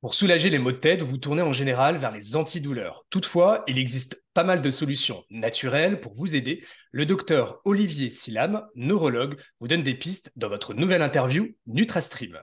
Pour 0.00 0.14
soulager 0.14 0.48
les 0.48 0.58
maux 0.58 0.72
de 0.72 0.78
tête, 0.78 1.02
vous 1.02 1.18
tournez 1.18 1.42
en 1.42 1.52
général 1.52 1.98
vers 1.98 2.10
les 2.10 2.34
antidouleurs. 2.34 3.04
Toutefois, 3.10 3.64
il 3.66 3.78
existe 3.78 4.24
pas 4.32 4.44
mal 4.44 4.62
de 4.62 4.70
solutions 4.70 5.24
naturelles 5.28 6.00
pour 6.00 6.14
vous 6.14 6.34
aider. 6.34 6.64
Le 6.90 7.04
docteur 7.04 7.60
Olivier 7.66 8.08
Silam, 8.08 8.66
neurologue, 8.74 9.38
vous 9.60 9.68
donne 9.68 9.82
des 9.82 9.92
pistes 9.92 10.32
dans 10.36 10.48
votre 10.48 10.72
nouvelle 10.72 11.02
interview 11.02 11.48
NutraStream. 11.66 12.38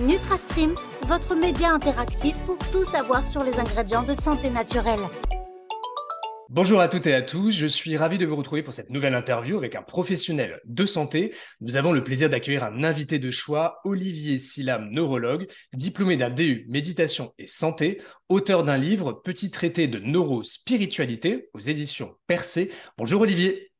NutraStream, 0.00 0.74
votre 1.02 1.36
média 1.36 1.70
interactif 1.70 2.36
pour 2.40 2.58
tout 2.72 2.84
savoir 2.84 3.28
sur 3.28 3.44
les 3.44 3.60
ingrédients 3.60 4.02
de 4.02 4.12
santé 4.12 4.50
naturelle. 4.50 4.98
Bonjour 6.54 6.80
à 6.80 6.86
toutes 6.86 7.08
et 7.08 7.14
à 7.14 7.20
tous, 7.20 7.50
je 7.50 7.66
suis 7.66 7.96
ravi 7.96 8.16
de 8.16 8.24
vous 8.24 8.36
retrouver 8.36 8.62
pour 8.62 8.72
cette 8.72 8.90
nouvelle 8.90 9.16
interview 9.16 9.58
avec 9.58 9.74
un 9.74 9.82
professionnel 9.82 10.60
de 10.64 10.86
santé. 10.86 11.34
Nous 11.60 11.74
avons 11.74 11.90
le 11.90 12.04
plaisir 12.04 12.30
d'accueillir 12.30 12.62
un 12.62 12.84
invité 12.84 13.18
de 13.18 13.32
choix, 13.32 13.80
Olivier 13.84 14.38
Silam, 14.38 14.88
neurologue, 14.92 15.48
diplômé 15.72 16.16
d'un 16.16 16.30
DU 16.30 16.64
méditation 16.68 17.34
et 17.38 17.48
santé, 17.48 18.00
auteur 18.28 18.62
d'un 18.62 18.78
livre 18.78 19.14
Petit 19.24 19.50
traité 19.50 19.88
de 19.88 19.98
neurospiritualité 19.98 21.50
aux 21.54 21.58
éditions 21.58 22.14
Percé. 22.28 22.70
Bonjour 22.98 23.22
Olivier. 23.22 23.72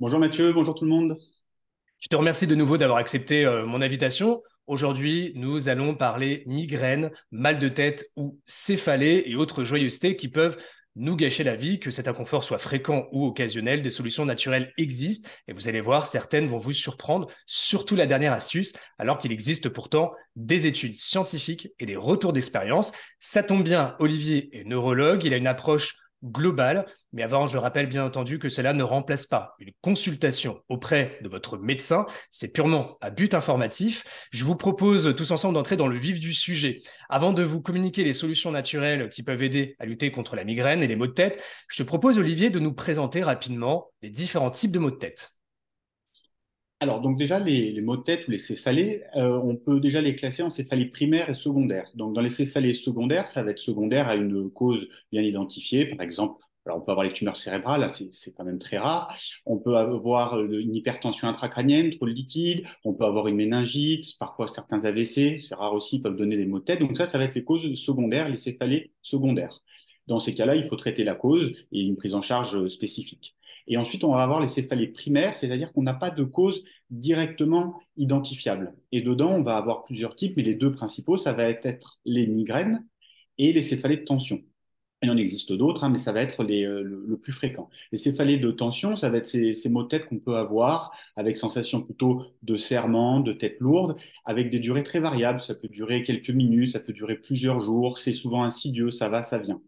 Bonjour 0.00 0.18
Mathieu, 0.18 0.54
bonjour 0.54 0.74
tout 0.74 0.84
le 0.84 0.90
monde. 0.90 1.18
Je 2.00 2.08
te 2.08 2.16
remercie 2.16 2.46
de 2.46 2.54
nouveau 2.54 2.78
d'avoir 2.78 2.96
accepté 2.96 3.44
euh, 3.44 3.66
mon 3.66 3.82
invitation. 3.82 4.42
Aujourd'hui, 4.66 5.32
nous 5.34 5.68
allons 5.68 5.94
parler 5.94 6.42
migraine, 6.46 7.10
mal 7.30 7.58
de 7.58 7.68
tête 7.68 8.06
ou 8.16 8.40
céphalée 8.46 9.24
et 9.26 9.34
autres 9.34 9.64
joyeusetés 9.64 10.16
qui 10.16 10.28
peuvent 10.28 10.56
nous 10.98 11.16
gâcher 11.16 11.44
la 11.44 11.56
vie, 11.56 11.78
que 11.78 11.90
cet 11.90 12.08
inconfort 12.08 12.44
soit 12.44 12.58
fréquent 12.58 13.08
ou 13.12 13.26
occasionnel, 13.26 13.82
des 13.82 13.90
solutions 13.90 14.24
naturelles 14.24 14.72
existent 14.76 15.28
et 15.46 15.52
vous 15.52 15.68
allez 15.68 15.80
voir, 15.80 16.06
certaines 16.06 16.46
vont 16.46 16.58
vous 16.58 16.72
surprendre, 16.72 17.28
surtout 17.46 17.96
la 17.96 18.06
dernière 18.06 18.32
astuce, 18.32 18.72
alors 18.98 19.18
qu'il 19.18 19.32
existe 19.32 19.68
pourtant 19.68 20.12
des 20.36 20.66
études 20.66 20.98
scientifiques 20.98 21.68
et 21.78 21.86
des 21.86 21.96
retours 21.96 22.32
d'expérience. 22.32 22.92
Ça 23.20 23.42
tombe 23.42 23.62
bien, 23.62 23.94
Olivier 24.00 24.50
est 24.52 24.64
neurologue, 24.64 25.24
il 25.24 25.32
a 25.32 25.36
une 25.36 25.46
approche 25.46 25.96
globale. 26.24 26.86
Mais 27.12 27.22
avant, 27.22 27.46
je 27.46 27.56
rappelle 27.56 27.86
bien 27.86 28.04
entendu 28.04 28.38
que 28.38 28.48
cela 28.48 28.72
ne 28.72 28.82
remplace 28.82 29.26
pas 29.26 29.54
une 29.58 29.72
consultation 29.80 30.60
auprès 30.68 31.18
de 31.22 31.28
votre 31.28 31.58
médecin. 31.58 32.06
C'est 32.30 32.52
purement 32.52 32.98
à 33.00 33.10
but 33.10 33.34
informatif. 33.34 34.04
Je 34.30 34.44
vous 34.44 34.56
propose 34.56 35.14
tous 35.16 35.30
ensemble 35.30 35.54
d'entrer 35.54 35.76
dans 35.76 35.88
le 35.88 35.98
vif 35.98 36.20
du 36.20 36.34
sujet. 36.34 36.78
Avant 37.08 37.32
de 37.32 37.42
vous 37.42 37.62
communiquer 37.62 38.04
les 38.04 38.12
solutions 38.12 38.50
naturelles 38.50 39.08
qui 39.10 39.22
peuvent 39.22 39.42
aider 39.42 39.76
à 39.78 39.86
lutter 39.86 40.10
contre 40.10 40.36
la 40.36 40.44
migraine 40.44 40.82
et 40.82 40.86
les 40.86 40.96
maux 40.96 41.06
de 41.06 41.12
tête, 41.12 41.42
je 41.68 41.82
te 41.82 41.86
propose, 41.86 42.18
Olivier, 42.18 42.50
de 42.50 42.58
nous 42.58 42.72
présenter 42.72 43.22
rapidement 43.22 43.90
les 44.02 44.10
différents 44.10 44.50
types 44.50 44.72
de 44.72 44.78
maux 44.78 44.90
de 44.90 44.96
tête. 44.96 45.37
Alors, 46.80 47.00
donc 47.00 47.18
déjà, 47.18 47.40
les, 47.40 47.80
maux 47.80 47.96
de 47.96 48.02
tête 48.02 48.28
ou 48.28 48.30
les 48.30 48.38
céphalées, 48.38 49.02
euh, 49.16 49.40
on 49.42 49.56
peut 49.56 49.80
déjà 49.80 50.00
les 50.00 50.14
classer 50.14 50.42
en 50.42 50.48
céphalées 50.48 50.86
primaires 50.86 51.28
et 51.28 51.34
secondaires. 51.34 51.90
Donc, 51.94 52.14
dans 52.14 52.20
les 52.20 52.30
céphalées 52.30 52.74
secondaires, 52.74 53.26
ça 53.26 53.42
va 53.42 53.50
être 53.50 53.58
secondaire 53.58 54.06
à 54.08 54.14
une 54.14 54.48
cause 54.50 54.86
bien 55.10 55.22
identifiée. 55.22 55.86
Par 55.86 56.00
exemple, 56.02 56.44
alors 56.66 56.78
on 56.78 56.80
peut 56.82 56.92
avoir 56.92 57.04
les 57.04 57.12
tumeurs 57.12 57.36
cérébrales, 57.36 57.88
c'est 57.88 58.32
quand 58.32 58.44
même 58.44 58.58
très 58.58 58.76
rare. 58.76 59.12
On 59.46 59.56
peut 59.58 59.76
avoir 59.76 60.38
une 60.40 60.74
hypertension 60.76 61.26
intracrânienne, 61.26 61.90
trop 61.90 62.06
de 62.06 62.10
liquide. 62.12 62.64
On 62.84 62.92
peut 62.92 63.04
avoir 63.04 63.26
une 63.26 63.36
méningite, 63.36 64.18
parfois 64.18 64.46
certains 64.48 64.84
AVC, 64.84 65.40
c'est 65.42 65.54
rare 65.54 65.72
aussi, 65.72 66.00
peuvent 66.00 66.16
donner 66.16 66.36
des 66.36 66.46
maux 66.46 66.58
de 66.58 66.64
tête. 66.64 66.80
Donc 66.80 66.96
ça, 66.96 67.06
ça 67.06 67.16
va 67.16 67.24
être 67.24 67.34
les 67.34 67.44
causes 67.44 67.72
secondaires, 67.74 68.28
les 68.28 68.36
céphalées 68.36 68.92
secondaires. 69.02 69.62
Dans 70.08 70.18
ces 70.18 70.34
cas-là, 70.34 70.56
il 70.56 70.66
faut 70.66 70.76
traiter 70.76 71.04
la 71.04 71.14
cause 71.14 71.52
et 71.72 71.80
une 71.80 71.96
prise 71.96 72.14
en 72.14 72.22
charge 72.22 72.68
spécifique. 72.68 73.37
Et 73.68 73.76
ensuite, 73.76 74.02
on 74.02 74.14
va 74.14 74.22
avoir 74.22 74.40
les 74.40 74.48
céphalées 74.48 74.88
primaires, 74.88 75.36
c'est-à-dire 75.36 75.72
qu'on 75.72 75.82
n'a 75.82 75.94
pas 75.94 76.10
de 76.10 76.24
cause 76.24 76.64
directement 76.90 77.78
identifiable. 77.96 78.74
Et 78.92 79.02
dedans, 79.02 79.30
on 79.30 79.42
va 79.42 79.56
avoir 79.56 79.84
plusieurs 79.84 80.16
types, 80.16 80.36
mais 80.36 80.42
les 80.42 80.54
deux 80.54 80.72
principaux, 80.72 81.18
ça 81.18 81.34
va 81.34 81.44
être 81.44 82.00
les 82.04 82.26
migraines 82.26 82.84
et 83.36 83.52
les 83.52 83.62
céphalées 83.62 83.98
de 83.98 84.04
tension. 84.04 84.42
Il 85.02 85.10
en 85.10 85.16
existe 85.16 85.52
d'autres, 85.52 85.84
hein, 85.84 85.90
mais 85.90 85.98
ça 85.98 86.10
va 86.10 86.22
être 86.22 86.42
les, 86.42 86.64
euh, 86.64 86.82
le, 86.82 87.16
plus 87.18 87.32
fréquent. 87.32 87.68
Les 87.92 87.98
céphalées 87.98 88.38
de 88.38 88.50
tension, 88.50 88.96
ça 88.96 89.10
va 89.10 89.18
être 89.18 89.26
ces, 89.26 89.52
ces 89.52 89.68
maux 89.68 89.84
de 89.84 89.88
tête 89.88 90.06
qu'on 90.06 90.18
peut 90.18 90.34
avoir 90.34 90.90
avec 91.14 91.36
sensation 91.36 91.82
plutôt 91.82 92.24
de 92.42 92.56
serrement, 92.56 93.20
de 93.20 93.32
tête 93.32 93.58
lourde, 93.60 93.96
avec 94.24 94.50
des 94.50 94.58
durées 94.58 94.82
très 94.82 94.98
variables. 94.98 95.40
Ça 95.40 95.54
peut 95.54 95.68
durer 95.68 96.02
quelques 96.02 96.30
minutes, 96.30 96.72
ça 96.72 96.80
peut 96.80 96.92
durer 96.92 97.16
plusieurs 97.16 97.60
jours. 97.60 97.98
C'est 97.98 98.12
souvent 98.12 98.42
insidieux, 98.42 98.90
ça 98.90 99.08
va, 99.08 99.22
ça 99.22 99.38
vient. 99.38 99.60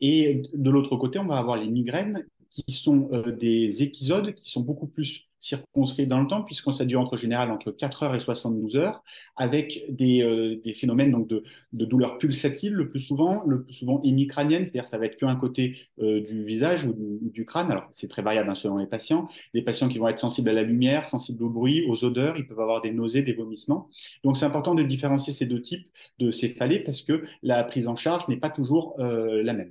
Et 0.00 0.42
de 0.52 0.70
l'autre 0.70 0.96
côté, 0.96 1.18
on 1.18 1.26
va 1.26 1.38
avoir 1.38 1.56
les 1.56 1.68
migraines 1.68 2.26
qui 2.50 2.64
sont 2.72 3.08
euh, 3.12 3.32
des 3.32 3.82
épisodes 3.82 4.32
qui 4.32 4.50
sont 4.50 4.62
beaucoup 4.62 4.86
plus 4.86 5.28
circonscrits 5.38 6.06
dans 6.06 6.20
le 6.20 6.26
temps, 6.26 6.42
puisqu'on 6.42 6.72
ça 6.72 6.84
dure 6.84 7.00
entre 7.00 7.16
général 7.16 7.50
entre 7.50 7.70
4 7.70 8.02
heures 8.02 8.14
et 8.14 8.20
72 8.20 8.76
heures, 8.76 9.02
avec 9.36 9.84
des, 9.88 10.22
euh, 10.22 10.60
des 10.62 10.74
phénomènes 10.74 11.12
donc 11.12 11.28
de, 11.28 11.44
douleurs 11.72 12.18
pulsatiles 12.18 12.72
le 12.72 12.88
plus 12.88 13.00
souvent, 13.00 13.44
le 13.46 13.62
plus 13.62 13.72
souvent 13.72 14.00
hémicraniennes, 14.02 14.64
c'est-à-dire 14.64 14.86
ça 14.86 14.98
va 14.98 15.06
être 15.06 15.16
qu'un 15.16 15.36
côté 15.36 15.76
euh, 16.00 16.20
du 16.20 16.42
visage 16.42 16.86
ou 16.86 16.94
du, 17.22 17.44
crâne. 17.44 17.70
Alors 17.70 17.86
c'est 17.90 18.08
très 18.08 18.22
variable 18.22 18.50
hein, 18.50 18.54
selon 18.54 18.78
les 18.78 18.86
patients. 18.86 19.28
Des 19.54 19.62
patients 19.62 19.88
qui 19.88 19.98
vont 19.98 20.08
être 20.08 20.18
sensibles 20.18 20.48
à 20.48 20.52
la 20.52 20.62
lumière, 20.62 21.04
sensibles 21.04 21.44
au 21.44 21.50
bruit, 21.50 21.84
aux 21.88 22.04
odeurs, 22.04 22.36
ils 22.36 22.46
peuvent 22.46 22.60
avoir 22.60 22.80
des 22.80 22.90
nausées, 22.90 23.22
des 23.22 23.32
vomissements. 23.32 23.88
Donc 24.24 24.36
c'est 24.36 24.46
important 24.46 24.74
de 24.74 24.82
différencier 24.82 25.32
ces 25.32 25.46
deux 25.46 25.62
types 25.62 25.86
de 26.18 26.30
céphalées 26.30 26.80
parce 26.80 27.02
que 27.02 27.22
la 27.42 27.62
prise 27.64 27.86
en 27.86 27.96
charge 27.96 28.26
n'est 28.28 28.36
pas 28.36 28.50
toujours 28.50 28.96
la 28.98 29.52
même. 29.52 29.70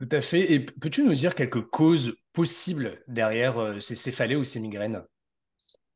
Tout 0.00 0.08
à 0.10 0.20
fait. 0.20 0.52
Et 0.52 0.60
peux-tu 0.60 1.04
nous 1.04 1.14
dire 1.14 1.34
quelques 1.34 1.62
causes 1.62 2.16
possibles 2.32 3.00
derrière 3.06 3.58
euh, 3.58 3.80
ces 3.80 3.94
céphalées 3.94 4.36
ou 4.36 4.44
ces 4.44 4.58
migraines? 4.58 5.02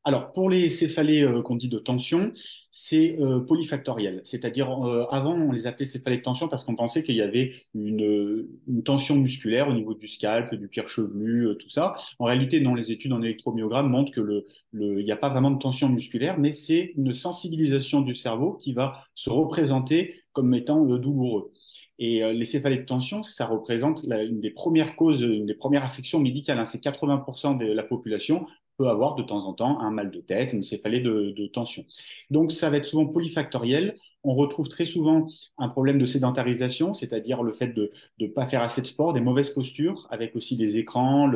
Alors, 0.05 0.31
pour 0.31 0.49
les 0.49 0.69
céphalées 0.69 1.23
euh, 1.23 1.41
qu'on 1.41 1.57
dit 1.57 1.67
de 1.67 1.77
tension, 1.77 2.31
c'est 2.71 3.17
euh, 3.19 3.41
polyfactoriel. 3.41 4.21
C'est-à-dire, 4.23 4.69
avant, 5.11 5.33
on 5.33 5.51
les 5.51 5.67
appelait 5.67 5.85
céphalées 5.85 6.17
de 6.17 6.21
tension 6.21 6.47
parce 6.47 6.63
qu'on 6.63 6.77
pensait 6.77 7.03
qu'il 7.03 7.15
y 7.15 7.21
avait 7.21 7.53
une, 7.75 8.47
tension 8.85 9.15
musculaire 9.15 9.67
au 9.67 9.73
niveau 9.73 9.93
du 9.93 10.07
scalp, 10.07 10.55
du 10.55 10.69
pierre 10.69 10.87
chevelu, 10.87 11.57
tout 11.59 11.69
ça. 11.69 11.91
En 12.19 12.25
réalité, 12.25 12.61
non, 12.61 12.75
les 12.75 12.93
études 12.93 13.11
en 13.11 13.21
électromyogramme 13.21 13.89
montrent 13.89 14.13
que 14.13 14.21
le, 14.21 14.45
n'y 14.71 15.11
a 15.11 15.17
pas 15.17 15.29
vraiment 15.29 15.51
de 15.51 15.59
tension 15.59 15.89
musculaire, 15.89 16.39
mais 16.39 16.53
c'est 16.53 16.93
une 16.95 17.13
sensibilisation 17.13 17.99
du 17.99 18.15
cerveau 18.15 18.53
qui 18.53 18.71
va 18.71 19.03
se 19.13 19.29
représenter 19.29 20.15
comme 20.31 20.53
étant 20.53 20.85
douloureux. 20.85 21.51
Et 21.99 22.23
euh, 22.23 22.31
les 22.31 22.45
céphalées 22.45 22.77
de 22.77 22.85
tension, 22.85 23.21
ça 23.23 23.45
représente 23.45 24.03
une 24.05 24.39
des 24.39 24.51
premières 24.51 24.95
causes, 24.95 25.21
une 25.21 25.45
des 25.45 25.53
premières 25.53 25.83
affections 25.83 26.19
médicales. 26.19 26.57
Hein. 26.57 26.65
C'est 26.65 26.81
80% 26.81 27.57
de 27.57 27.65
la 27.65 27.83
population 27.83 28.45
peut 28.79 28.87
avoir 28.87 29.15
de 29.15 29.23
temps 29.23 29.45
en 29.45 29.53
temps 29.53 29.81
un 29.81 29.91
mal 29.91 30.09
de 30.09 30.21
tête, 30.21 30.53
une 30.53 30.63
céphalée 30.63 31.01
de, 31.01 31.33
de, 31.35 31.47
tension. 31.47 31.83
Donc 32.31 32.53
ça 32.53 32.69
va 32.69 32.77
être 32.77 32.85
souvent 32.85 33.05
polyfactoriel. 33.05 33.95
On 34.23 34.33
retrouve 34.33 34.69
très 34.69 34.85
souvent 34.85 35.27
un 35.57 35.67
problème 35.67 35.99
de 35.99 36.05
sédentarisation, 36.05 36.93
c'est-à-dire 36.93 37.43
le 37.43 37.51
fait 37.51 37.67
de 37.67 37.91
ne 38.21 38.27
pas 38.27 38.47
faire 38.47 38.61
assez 38.61 38.81
de 38.81 38.87
sport, 38.87 39.11
des 39.11 39.19
mauvaises 39.19 39.49
postures, 39.49 40.07
avec 40.09 40.33
aussi 40.37 40.55
des 40.55 40.77
écrans, 40.77 41.29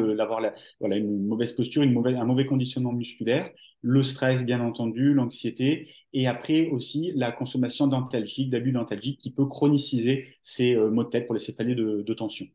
voilà, 0.80 0.96
une 0.96 1.28
mauvaise 1.28 1.52
posture, 1.52 1.82
un 1.82 2.26
mauvais 2.26 2.46
conditionnement 2.46 2.94
musculaire, 2.94 3.50
le 3.82 4.04
stress 4.04 4.46
bien 4.46 4.62
entendu, 4.62 5.14
l'anxiété, 5.14 5.90
et 6.14 6.28
après 6.28 6.70
aussi 6.70 7.12
la 7.14 7.34
consommation 7.34 7.88
d'antalgiques, 7.88 8.52
d'abus 8.52 8.72
d'antalgiques 8.72 9.20
qui 9.20 9.32
peut 9.32 9.48
chroniciser 9.48 10.30
ces 10.42 10.76
euh, 10.76 10.90
maux 10.90 11.04
de 11.04 11.10
tête 11.10 11.26
pour 11.26 11.36
les 11.36 11.42
céphalées 11.42 11.76
de 11.76 12.14
tension. 12.14 12.48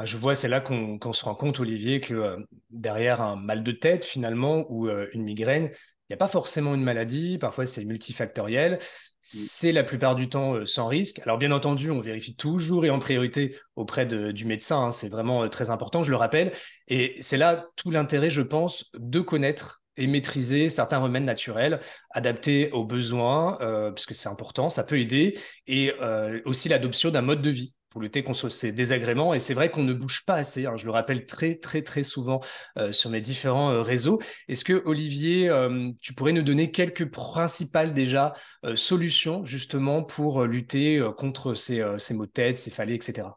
Ah, 0.00 0.04
je 0.04 0.16
vois, 0.16 0.36
c'est 0.36 0.46
là 0.46 0.60
qu'on 0.60 1.12
se 1.12 1.24
rend 1.24 1.34
compte, 1.34 1.58
Olivier, 1.58 2.00
que 2.00 2.14
euh, 2.14 2.36
derrière 2.70 3.20
un 3.20 3.34
mal 3.34 3.64
de 3.64 3.72
tête, 3.72 4.04
finalement, 4.04 4.64
ou 4.68 4.86
euh, 4.86 5.08
une 5.12 5.24
migraine, 5.24 5.72
il 5.72 6.12
n'y 6.12 6.14
a 6.14 6.16
pas 6.16 6.28
forcément 6.28 6.76
une 6.76 6.84
maladie, 6.84 7.36
parfois 7.36 7.66
c'est 7.66 7.84
multifactoriel, 7.84 8.74
mmh. 8.74 8.78
c'est 9.22 9.72
la 9.72 9.82
plupart 9.82 10.14
du 10.14 10.28
temps 10.28 10.54
euh, 10.54 10.64
sans 10.66 10.86
risque. 10.86 11.18
Alors 11.24 11.36
bien 11.36 11.50
entendu, 11.50 11.90
on 11.90 12.00
vérifie 12.00 12.36
toujours 12.36 12.84
et 12.84 12.90
en 12.90 13.00
priorité 13.00 13.56
auprès 13.74 14.06
du 14.06 14.44
médecin, 14.44 14.84
hein, 14.84 14.90
c'est 14.92 15.08
vraiment 15.08 15.48
très 15.48 15.70
important, 15.70 16.04
je 16.04 16.10
le 16.10 16.16
rappelle. 16.16 16.52
Et 16.86 17.16
c'est 17.20 17.36
là 17.36 17.66
tout 17.74 17.90
l'intérêt, 17.90 18.30
je 18.30 18.42
pense, 18.42 18.92
de 18.96 19.18
connaître 19.18 19.82
et 19.96 20.06
maîtriser 20.06 20.68
certains 20.68 20.98
remèdes 20.98 21.24
naturels 21.24 21.80
adaptés 22.10 22.70
aux 22.70 22.84
besoins, 22.84 23.58
puisque 23.96 24.14
c'est 24.14 24.28
important, 24.28 24.68
ça 24.68 24.84
peut 24.84 25.00
aider, 25.00 25.36
et 25.66 25.92
aussi 26.44 26.68
l'adoption 26.68 27.10
d'un 27.10 27.22
mode 27.22 27.42
de 27.42 27.50
vie 27.50 27.74
pour 27.90 28.00
lutter 28.00 28.22
contre 28.22 28.48
ces 28.48 28.72
désagréments. 28.72 29.34
Et 29.34 29.38
c'est 29.38 29.54
vrai 29.54 29.70
qu'on 29.70 29.82
ne 29.82 29.94
bouge 29.94 30.24
pas 30.24 30.34
assez. 30.34 30.66
Hein. 30.66 30.76
je 30.76 30.84
le 30.84 30.90
rappelle 30.90 31.26
très, 31.26 31.56
très, 31.56 31.82
très 31.82 32.02
souvent 32.02 32.40
euh, 32.78 32.92
sur 32.92 33.10
mes 33.10 33.20
différents 33.20 33.70
euh, 33.70 33.82
réseaux. 33.82 34.20
Est-ce 34.48 34.64
que, 34.64 34.82
Olivier, 34.84 35.48
euh, 35.48 35.90
tu 36.02 36.14
pourrais 36.14 36.32
nous 36.32 36.42
donner 36.42 36.70
quelques 36.70 37.10
principales 37.10 37.92
déjà 37.92 38.34
solutions 38.74 39.44
justement 39.44 40.02
pour 40.02 40.44
lutter 40.44 41.00
contre 41.16 41.54
ces, 41.54 41.84
ces 41.96 42.14
maux 42.14 42.26
de 42.26 42.30
tête, 42.30 42.56
céphalées, 42.56 42.94
etc. 42.94 43.28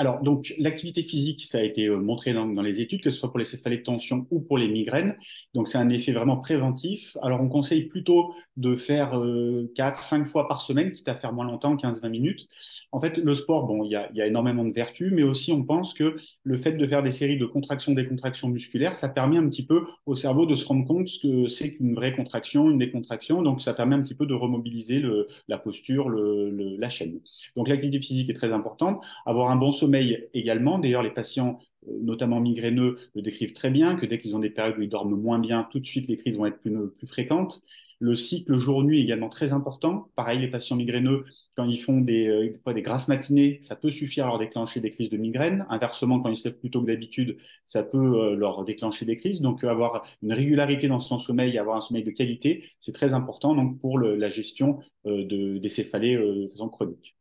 alors, 0.00 0.22
donc, 0.22 0.54
l'activité 0.56 1.02
physique, 1.02 1.42
ça 1.42 1.58
a 1.58 1.60
été 1.60 1.84
euh, 1.84 1.98
montré 1.98 2.32
dans, 2.32 2.46
les 2.62 2.80
études, 2.80 3.02
que 3.02 3.10
ce 3.10 3.18
soit 3.18 3.28
pour 3.28 3.38
les 3.38 3.44
céphalées 3.44 3.76
de 3.76 3.82
tension 3.82 4.26
ou 4.30 4.40
pour 4.40 4.56
les 4.56 4.66
migraines. 4.66 5.14
Donc, 5.52 5.68
c'est 5.68 5.76
un 5.76 5.90
effet 5.90 6.12
vraiment 6.12 6.38
préventif. 6.38 7.18
Alors, 7.20 7.42
on 7.42 7.50
conseille 7.50 7.84
plutôt 7.84 8.32
de 8.56 8.76
faire 8.76 9.10
4, 9.10 9.20
euh, 9.20 9.68
5 9.94 10.26
fois 10.26 10.48
par 10.48 10.62
semaine, 10.62 10.90
quitte 10.90 11.08
à 11.08 11.14
faire 11.14 11.34
moins 11.34 11.44
longtemps, 11.44 11.76
15-20 11.76 12.08
minutes. 12.08 12.48
En 12.92 13.00
fait, 13.00 13.18
le 13.18 13.34
sport, 13.34 13.66
bon, 13.66 13.84
il 13.84 13.90
y 13.90 13.96
a, 13.96 14.26
énormément 14.26 14.64
de 14.64 14.72
vertus, 14.72 15.12
mais 15.12 15.22
aussi 15.22 15.52
on 15.52 15.64
pense 15.64 15.92
que 15.92 16.16
le 16.44 16.56
fait 16.56 16.72
de 16.72 16.86
faire 16.86 17.02
des 17.02 17.12
séries 17.12 17.36
de 17.36 17.44
contractions, 17.44 17.92
décontractions 17.92 18.48
musculaires, 18.48 18.94
ça 18.94 19.10
permet 19.10 19.36
un 19.36 19.48
petit 19.50 19.66
peu 19.66 19.84
au 20.06 20.14
cerveau 20.14 20.46
de 20.46 20.54
se 20.54 20.64
rendre 20.64 20.86
compte 20.86 21.08
ce 21.08 21.18
que 21.18 21.46
c'est 21.46 21.74
qu'une 21.74 21.94
vraie 21.94 22.14
contraction, 22.14 22.70
une 22.70 22.78
décontraction. 22.78 23.42
Donc, 23.42 23.60
ça 23.60 23.74
permet 23.74 23.96
un 23.96 24.02
petit 24.02 24.14
peu 24.14 24.24
de 24.24 24.34
remobiliser 24.34 25.02
la 25.48 25.58
posture, 25.58 26.08
la 26.08 26.88
chaîne. 26.88 27.20
Donc, 27.54 27.68
l'activité 27.68 28.00
physique 28.00 28.30
est 28.30 28.34
très 28.34 28.52
importante. 28.52 29.02
Avoir 29.26 29.50
un 29.50 29.56
bon 29.56 29.72
sommeil 29.72 29.89
également. 30.34 30.78
D'ailleurs, 30.78 31.02
les 31.02 31.10
patients, 31.10 31.58
euh, 31.88 31.92
notamment 32.02 32.40
migraineux, 32.40 32.96
le 33.14 33.22
décrivent 33.22 33.52
très 33.52 33.70
bien, 33.70 33.96
que 33.96 34.06
dès 34.06 34.18
qu'ils 34.18 34.36
ont 34.36 34.38
des 34.38 34.50
périodes 34.50 34.78
où 34.78 34.82
ils 34.82 34.88
dorment 34.88 35.20
moins 35.20 35.38
bien, 35.38 35.66
tout 35.70 35.80
de 35.80 35.86
suite, 35.86 36.08
les 36.08 36.16
crises 36.16 36.36
vont 36.36 36.46
être 36.46 36.60
plus, 36.60 37.06
fréquentes. 37.06 37.62
Le 38.02 38.14
cycle 38.14 38.56
jour-nuit 38.56 39.00
également 39.00 39.28
très 39.28 39.52
important. 39.52 40.10
Pareil, 40.16 40.38
les 40.38 40.48
patients 40.48 40.76
migraineux, 40.76 41.24
quand 41.54 41.64
ils 41.64 41.78
font 41.78 42.00
des, 42.00 42.28
euh, 42.28 42.72
des 42.72 42.82
grasses 42.82 43.08
matinées, 43.08 43.58
ça 43.60 43.76
peut 43.76 43.90
suffire 43.90 44.24
à 44.24 44.28
leur 44.28 44.38
déclencher 44.38 44.80
des 44.80 44.90
crises 44.90 45.10
de 45.10 45.18
migraine. 45.18 45.66
Inversement, 45.68 46.20
quand 46.20 46.30
ils 46.30 46.36
se 46.36 46.48
lèvent 46.48 46.58
plus 46.58 46.70
tôt 46.70 46.80
que 46.80 46.86
d'habitude, 46.86 47.36
ça 47.66 47.82
peut 47.82 47.98
euh, 47.98 48.36
leur 48.36 48.64
déclencher 48.64 49.04
des 49.04 49.16
crises. 49.16 49.42
Donc, 49.42 49.64
avoir 49.64 50.06
une 50.22 50.32
régularité 50.32 50.88
dans 50.88 51.00
son 51.00 51.18
sommeil, 51.18 51.58
avoir 51.58 51.76
un 51.76 51.80
sommeil 51.80 52.04
de 52.04 52.10
qualité, 52.10 52.64
c'est 52.78 52.92
très 52.92 53.12
important 53.12 53.54
donc, 53.54 53.78
pour 53.78 53.98
la 53.98 54.30
gestion 54.30 54.78
de, 55.04 55.58
des 55.58 55.68
céphalées 55.68 56.16
de 56.16 56.48
façon 56.48 56.68
chronique. 56.68 57.16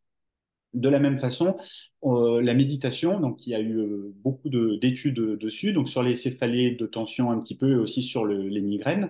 De 0.76 0.88
la 0.88 1.00
même 1.00 1.18
façon, 1.18 1.56
euh, 2.06 2.42
la 2.42 2.54
méditation, 2.54 3.36
il 3.46 3.50
y 3.50 3.56
a 3.56 3.60
eu 3.60 3.78
euh, 3.78 4.14
beaucoup 4.24 4.50
d'études 4.50 5.16
dessus, 5.16 5.76
sur 5.86 6.04
les 6.04 6.16
céphalées 6.16 6.72
de 6.72 6.86
tension 6.86 7.32
un 7.32 7.40
petit 7.40 7.58
peu 7.58 7.72
et 7.72 7.76
aussi 7.76 8.02
sur 8.02 8.26
les 8.26 8.62
migraines. 8.62 9.10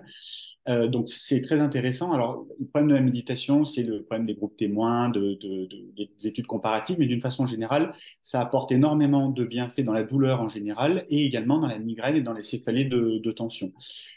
Euh, 0.68 0.88
donc 0.88 1.08
c'est 1.08 1.40
très 1.40 1.60
intéressant. 1.60 2.12
Alors 2.12 2.46
le 2.58 2.66
problème 2.66 2.88
de 2.88 2.94
la 2.94 3.00
méditation, 3.00 3.64
c'est 3.64 3.82
le 3.82 4.02
problème 4.02 4.26
des 4.26 4.34
groupes 4.34 4.56
témoins, 4.56 5.08
de, 5.08 5.38
des 5.96 6.26
études 6.26 6.46
comparatives, 6.46 6.96
mais 6.98 7.06
d'une 7.06 7.20
façon 7.20 7.46
générale, 7.46 7.92
ça 8.22 8.40
apporte 8.40 8.72
énormément 8.72 9.28
de 9.28 9.44
bienfaits 9.44 9.82
dans 9.82 9.92
la 9.92 10.02
douleur 10.02 10.40
en 10.40 10.48
général 10.48 11.06
et 11.10 11.24
également 11.24 11.60
dans 11.60 11.68
la 11.68 11.78
migraine 11.78 12.16
et 12.16 12.22
dans 12.22 12.32
les 12.32 12.42
céphalées 12.42 12.84
de, 12.84 13.30
tension. 13.30 13.72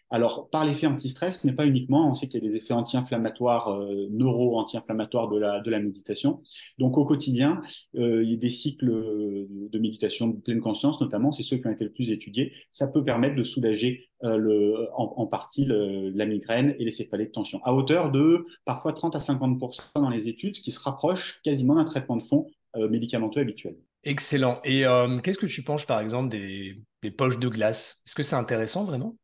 Alors 0.09 0.49
par 0.49 0.65
l'effet 0.65 0.87
anti-stress, 0.87 1.43
mais 1.43 1.53
pas 1.53 1.67
uniquement. 1.67 2.09
On 2.09 2.13
sait 2.15 2.27
qu'il 2.27 2.43
y 2.43 2.47
a 2.47 2.49
des 2.49 2.55
effets 2.55 2.73
anti-inflammatoires, 2.73 3.79
neuro-anti-inflammatoires 4.09 5.29
de 5.29 5.37
la, 5.37 5.59
de 5.59 5.69
la 5.69 5.79
méditation. 5.79 6.41
Donc 6.79 6.97
au 6.97 7.05
quotidien 7.05 7.32
euh, 7.41 8.23
il 8.23 8.29
y 8.29 8.33
a 8.33 8.37
des 8.37 8.49
cycles 8.49 8.87
de 8.87 9.79
méditation 9.79 10.27
de 10.27 10.39
pleine 10.39 10.59
conscience, 10.59 11.01
notamment, 11.01 11.31
c'est 11.31 11.43
ceux 11.43 11.57
qui 11.57 11.67
ont 11.67 11.71
été 11.71 11.83
le 11.83 11.91
plus 11.91 12.11
étudiés. 12.11 12.51
Ça 12.71 12.87
peut 12.87 13.03
permettre 13.03 13.35
de 13.35 13.43
soulager 13.43 14.05
euh, 14.23 14.85
en, 14.95 15.25
partie 15.27 15.65
la 15.65 16.25
migraine 16.25 16.75
et 16.79 16.85
les 16.85 16.91
céphalées 16.91 17.25
de 17.25 17.31
tension, 17.31 17.59
à 17.63 17.73
hauteur 17.73 18.11
de 18.11 18.45
parfois 18.65 18.93
30 18.93 19.15
à 19.15 19.19
50% 19.19 19.79
dans 19.95 20.09
les 20.09 20.29
études, 20.29 20.55
ce 20.55 20.61
qui 20.61 20.71
se 20.71 20.79
rapproche 20.81 21.41
quasiment 21.43 21.75
d'un 21.75 21.85
traitement 21.85 22.17
de 22.17 22.23
fond 22.23 22.47
euh, 22.75 22.87
médicamenteux 22.89 23.41
habituel. 23.41 23.75
Excellent. 24.03 24.59
Et 24.65 24.83
qu'est-ce 25.23 25.39
que 25.39 25.45
tu 25.45 25.63
penses, 25.63 25.85
par 25.85 26.01
exemple, 26.01 26.29
des 26.29 27.11
poches 27.11 27.39
de 27.39 27.47
glace? 27.47 28.01
Est-ce 28.05 28.15
que 28.15 28.23
c'est 28.23 28.35
intéressant 28.35 28.83
vraiment? 28.83 29.15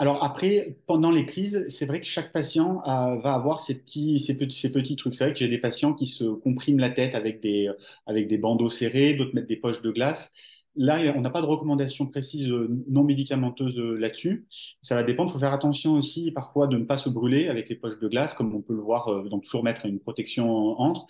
Alors 0.00 0.24
après, 0.24 0.78
pendant 0.86 1.10
les 1.12 1.26
crises, 1.26 1.66
c'est 1.68 1.86
vrai 1.86 2.00
que 2.00 2.06
chaque 2.06 2.32
patient 2.32 2.82
va 2.86 3.34
avoir 3.34 3.60
ses 3.60 3.74
petits, 3.74 4.18
ces 4.18 4.34
petits, 4.34 4.68
petits 4.70 4.96
trucs. 4.96 5.14
C'est 5.14 5.24
vrai 5.24 5.32
que 5.34 5.38
j'ai 5.38 5.48
des 5.48 5.58
patients 5.58 5.92
qui 5.94 6.06
se 6.06 6.24
compriment 6.24 6.80
la 6.80 6.90
tête 6.90 7.14
avec 7.14 7.40
des, 7.40 7.70
avec 8.06 8.26
des 8.26 8.38
bandeaux 8.38 8.70
serrés, 8.70 9.14
d'autres 9.14 9.34
mettent 9.34 9.46
des 9.48 9.56
poches 9.56 9.82
de 9.82 9.90
glace. 9.90 10.32
Là, 10.76 11.00
on 11.16 11.20
n'a 11.20 11.30
pas 11.30 11.42
de 11.42 11.46
recommandation 11.46 12.06
précise 12.06 12.48
euh, 12.50 12.68
non 12.88 13.02
médicamenteuse 13.02 13.78
euh, 13.78 13.96
là-dessus. 13.96 14.46
Ça 14.82 14.94
va 14.94 15.02
dépendre. 15.02 15.30
Il 15.30 15.32
faut 15.32 15.38
faire 15.40 15.52
attention 15.52 15.94
aussi 15.94 16.30
parfois 16.30 16.68
de 16.68 16.76
ne 16.76 16.84
pas 16.84 16.96
se 16.96 17.08
brûler 17.08 17.48
avec 17.48 17.68
les 17.68 17.74
poches 17.74 17.98
de 17.98 18.08
glace, 18.08 18.34
comme 18.34 18.54
on 18.54 18.62
peut 18.62 18.74
le 18.74 18.80
voir, 18.80 19.08
euh, 19.08 19.28
donc 19.28 19.42
toujours 19.42 19.64
mettre 19.64 19.86
une 19.86 19.98
protection 19.98 20.48
entre. 20.80 21.06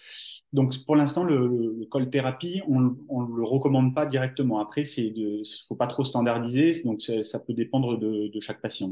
Donc 0.54 0.74
pour 0.86 0.96
l'instant, 0.96 1.24
le, 1.24 1.86
col 1.90 2.08
thérapie, 2.08 2.62
on 2.68 2.80
ne 2.80 3.36
le 3.36 3.44
recommande 3.44 3.94
pas 3.94 4.06
directement. 4.06 4.60
Après, 4.60 4.82
il 4.82 5.38
ne 5.38 5.42
faut 5.68 5.76
pas 5.76 5.86
trop 5.86 6.04
standardiser, 6.04 6.82
donc 6.84 7.02
ça, 7.02 7.38
peut 7.38 7.54
dépendre 7.54 7.98
de 7.98 8.40
chaque 8.40 8.60
patient. 8.60 8.90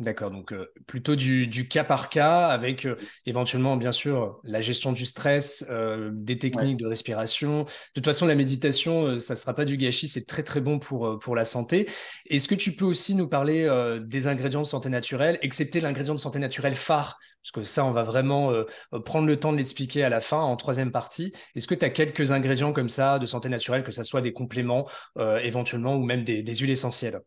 D'accord, 0.00 0.30
donc 0.30 0.52
euh, 0.52 0.66
plutôt 0.86 1.14
du, 1.14 1.68
cas 1.68 1.84
par 1.84 2.08
cas 2.08 2.46
avec 2.46 2.86
euh, 2.86 2.96
éventuellement 3.26 3.76
bien 3.76 3.92
sûr 3.92 4.40
la 4.44 4.62
gestion 4.62 4.92
du 4.92 5.04
stress, 5.04 5.66
euh, 5.68 6.10
des 6.14 6.38
techniques 6.38 6.78
de 6.78 6.86
respiration. 6.86 7.64
De 7.64 7.68
toute 7.94 8.06
façon, 8.06 8.26
la 8.26 8.34
méditation, 8.34 9.18
ça 9.18 9.34
ne 9.34 9.38
sera 9.38 9.52
pas 9.52 9.66
du 9.66 9.76
gâchis, 9.76 10.08
c'est 10.08 10.26
très 10.26 10.42
très 10.42 10.62
bon 10.62 10.78
pour, 10.78 11.18
pour 11.18 11.36
la 11.36 11.44
santé. 11.44 11.86
Est-ce 12.30 12.48
que 12.48 12.54
tu 12.54 12.72
peux 12.72 12.86
aussi 12.86 13.14
nous 13.14 13.28
parler 13.28 13.68
des 14.02 14.26
ingrédients 14.26 14.62
de 14.62 14.66
santé 14.66 14.88
naturelle, 14.88 15.38
excepté 15.42 15.80
l'ingrédient 15.80 16.14
de 16.14 16.20
santé 16.20 16.38
naturelle 16.38 16.74
phare? 16.74 17.18
Parce 17.42 17.52
que 17.52 17.62
ça, 17.62 17.84
on 17.84 17.92
va 17.92 18.02
vraiment 18.02 18.52
prendre 19.04 19.26
le 19.26 19.38
temps 19.38 19.52
de 19.52 19.58
l'expliquer 19.58 20.02
à 20.04 20.08
la 20.08 20.20
fin, 20.20 20.38
en 20.38 20.56
troisième 20.56 20.92
partie. 20.92 21.32
Est-ce 21.54 21.66
que 21.66 21.74
tu 21.74 21.84
as 21.84 21.90
quelques 21.90 22.32
ingrédients 22.32 22.72
comme 22.72 22.88
ça 22.88 23.18
de 23.18 23.26
santé 23.26 23.48
naturelle, 23.50 23.82
que 23.82 23.92
ce 23.92 24.04
soit 24.04 24.22
des 24.22 24.32
compléments 24.32 24.88
éventuellement 25.18 25.96
ou 25.96 26.04
même 26.04 26.24
des 26.24 26.54
huiles 26.54 26.70
essentielles? 26.70 27.20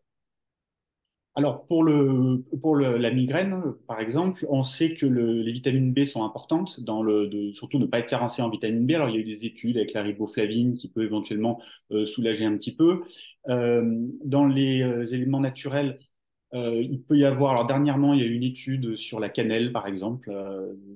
Alors, 1.36 1.66
pour, 1.66 1.82
le, 1.82 2.44
pour 2.62 2.76
le, 2.76 2.96
la 2.96 3.10
migraine, 3.10 3.60
par 3.88 4.00
exemple, 4.00 4.46
on 4.48 4.62
sait 4.62 4.94
que 4.94 5.04
le, 5.04 5.42
les 5.42 5.52
vitamines 5.52 5.92
B 5.92 6.04
sont 6.04 6.22
importantes, 6.22 6.80
dans 6.80 7.02
le, 7.02 7.26
de, 7.26 7.50
surtout 7.52 7.80
ne 7.80 7.86
pas 7.86 7.98
être 7.98 8.08
carencé 8.08 8.40
en 8.40 8.50
vitamine 8.50 8.86
B. 8.86 8.92
Alors, 8.92 9.08
il 9.08 9.16
y 9.16 9.18
a 9.18 9.20
eu 9.20 9.24
des 9.24 9.44
études 9.44 9.76
avec 9.76 9.94
la 9.94 10.02
riboflavine 10.02 10.74
qui 10.74 10.88
peut 10.88 11.02
éventuellement 11.02 11.60
euh, 11.90 12.06
soulager 12.06 12.44
un 12.44 12.56
petit 12.56 12.74
peu. 12.76 13.00
Euh, 13.48 13.82
dans 14.24 14.46
les 14.46 14.82
euh, 14.82 15.04
éléments 15.04 15.40
naturels, 15.40 15.98
il 16.56 17.02
peut 17.02 17.18
y 17.18 17.24
avoir, 17.24 17.50
alors 17.50 17.66
dernièrement, 17.66 18.14
il 18.14 18.20
y 18.20 18.22
a 18.22 18.26
eu 18.26 18.34
une 18.34 18.44
étude 18.44 18.94
sur 18.94 19.18
la 19.18 19.28
cannelle, 19.28 19.72
par 19.72 19.88
exemple. 19.88 20.30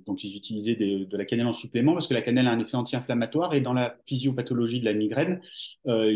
Donc, 0.07 0.23
ils 0.23 0.37
utilisaient 0.37 0.77
de 0.77 1.17
la 1.17 1.25
cannelle 1.25 1.49
en 1.49 1.53
supplément 1.53 1.95
parce 1.95 2.07
que 2.07 2.15
la 2.15 2.23
cannelle 2.23 2.47
a 2.47 2.53
un 2.53 2.61
effet 2.61 2.77
anti-inflammatoire 2.77 3.55
et 3.55 3.61
dans 3.61 3.73
la 3.73 3.97
physiopathologie 4.07 4.79
de 4.79 4.85
la 4.85 4.95
migraine, 4.95 5.41
euh, 5.89 6.15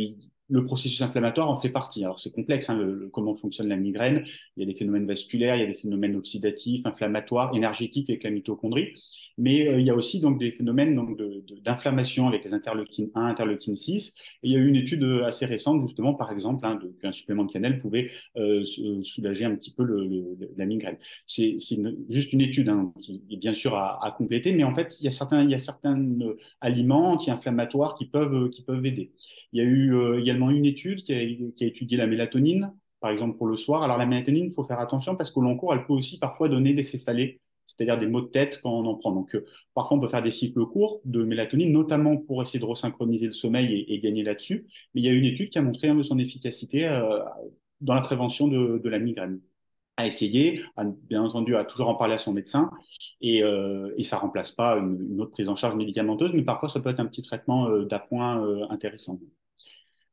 le 0.52 0.64
processus 0.64 1.00
inflammatoire 1.00 1.48
en 1.48 1.56
fait 1.56 1.70
partie. 1.70 2.04
Alors 2.04 2.18
c'est 2.18 2.30
complexe, 2.30 2.68
hein, 2.68 2.78
comment 3.10 3.34
fonctionne 3.34 3.68
la 3.68 3.76
migraine. 3.76 4.22
Il 4.56 4.60
y 4.60 4.62
a 4.64 4.66
des 4.70 4.76
phénomènes 4.76 5.06
vasculaires, 5.06 5.56
il 5.56 5.60
y 5.60 5.64
a 5.64 5.66
des 5.66 5.74
phénomènes 5.74 6.14
oxydatifs, 6.14 6.84
inflammatoires, 6.84 7.56
énergétiques 7.56 8.10
avec 8.10 8.22
la 8.22 8.30
mitochondrie, 8.30 8.92
mais 9.38 9.66
euh, 9.66 9.80
il 9.80 9.86
y 9.86 9.90
a 9.90 9.94
aussi 9.94 10.20
donc 10.20 10.38
des 10.38 10.52
phénomènes 10.52 10.94
donc 10.94 11.18
d'inflammation 11.64 12.28
avec 12.28 12.44
les 12.44 12.52
interleukines 12.52 13.10
1, 13.14 13.22
interleukine 13.22 13.74
6. 13.74 14.12
Et 14.42 14.48
il 14.48 14.52
y 14.52 14.56
a 14.56 14.58
eu 14.58 14.68
une 14.68 14.76
étude 14.76 15.02
euh, 15.04 15.24
assez 15.24 15.46
récente 15.46 15.80
justement, 15.82 16.12
par 16.12 16.30
exemple, 16.30 16.66
hein, 16.66 16.78
qu'un 17.00 17.12
supplément 17.12 17.44
de 17.44 17.52
cannelle 17.52 17.78
pouvait 17.78 18.10
euh, 18.36 18.62
soulager 19.02 19.46
un 19.46 19.54
petit 19.54 19.72
peu 19.72 19.84
la 20.56 20.66
migraine. 20.66 20.98
C'est 21.26 21.56
juste 22.10 22.32
une 22.34 22.42
étude 22.42 22.68
hein, 22.68 22.92
qui 23.00 23.22
est 23.30 23.36
bien 23.36 23.54
sûr 23.54 23.74
à, 23.74 24.14
compléter, 24.18 24.52
mais 24.52 24.64
en 24.64 24.74
fait 24.74 25.00
il 25.00 25.04
y 25.04 25.08
a 25.08 25.10
certains, 25.10 25.48
aliments 26.60 27.12
anti-inflammatoires 27.12 27.94
qui 27.94 28.04
peuvent 28.04 28.50
aider. 28.84 29.12
Il 29.52 29.62
y 29.62 29.62
a 29.62 29.68
eu 29.68 30.18
également 30.20 30.41
une 30.50 30.64
étude 30.64 31.02
qui 31.02 31.12
a, 31.12 31.66
étudié 31.66 31.96
la 31.96 32.06
mélatonine, 32.06 32.72
par 33.00 33.10
exemple 33.10 33.36
pour 33.36 33.46
le 33.46 33.56
soir. 33.56 33.82
Alors 33.82 33.98
la 33.98 34.06
mélatonine, 34.06 34.46
il 34.46 34.52
faut 34.52 34.64
faire 34.64 34.80
attention 34.80 35.16
parce 35.16 35.30
qu'au 35.30 35.42
long 35.42 35.56
cours, 35.56 35.74
elle 35.74 35.84
peut 35.84 35.92
aussi 35.92 36.18
parfois 36.18 36.48
donner 36.48 36.72
des 36.72 36.84
céphalées, 36.84 37.40
c'est-à-dire 37.66 37.98
des 37.98 38.06
maux 38.06 38.22
de 38.22 38.28
tête 38.28 38.60
quand 38.62 38.72
on 38.72 38.86
en 38.86 38.94
prend. 38.94 39.12
Donc 39.12 39.34
euh, 39.34 39.44
parfois, 39.74 39.98
on 39.98 40.00
peut 40.00 40.08
faire 40.08 40.22
des 40.22 40.30
cycles 40.30 40.64
courts 40.66 41.00
de 41.04 41.24
mélatonine, 41.24 41.72
notamment 41.72 42.16
pour 42.16 42.40
essayer 42.40 42.60
de 42.60 42.64
resynchroniser 42.64 43.26
le 43.26 43.32
sommeil 43.32 43.84
et, 43.88 43.98
gagner 43.98 44.22
là-dessus. 44.22 44.66
Mais 44.94 45.02
il 45.02 45.04
y 45.04 45.08
a 45.08 45.12
une 45.12 45.24
étude 45.24 45.50
qui 45.50 45.58
a 45.58 45.62
montré 45.62 45.88
un 45.88 45.96
de 45.96 46.02
son 46.02 46.18
efficacité 46.18 46.88
euh, 46.88 47.18
dans 47.80 47.94
la 47.94 48.02
prévention 48.02 48.48
de, 48.48 48.88
la 48.88 48.98
migraine 48.98 49.40
à 49.98 50.06
essayer, 50.06 50.62
bien 51.08 51.22
entendu, 51.22 51.54
à 51.54 51.64
toujours 51.64 51.88
en 51.88 51.94
parler 51.94 52.14
à 52.14 52.18
son 52.18 52.32
médecin, 52.32 52.70
et, 53.20 53.42
euh, 53.42 53.92
et 53.98 54.04
ça 54.04 54.16
remplace 54.16 54.50
pas 54.50 54.78
une, 54.78 55.20
autre 55.20 55.32
prise 55.32 55.50
en 55.50 55.54
charge 55.54 55.74
médicamenteuse, 55.74 56.32
mais 56.32 56.42
parfois 56.42 56.70
ça 56.70 56.80
peut 56.80 56.88
être 56.88 57.00
un 57.00 57.06
petit 57.06 57.20
traitement 57.20 57.68
d'appoint 57.82 58.42
intéressant. 58.70 59.18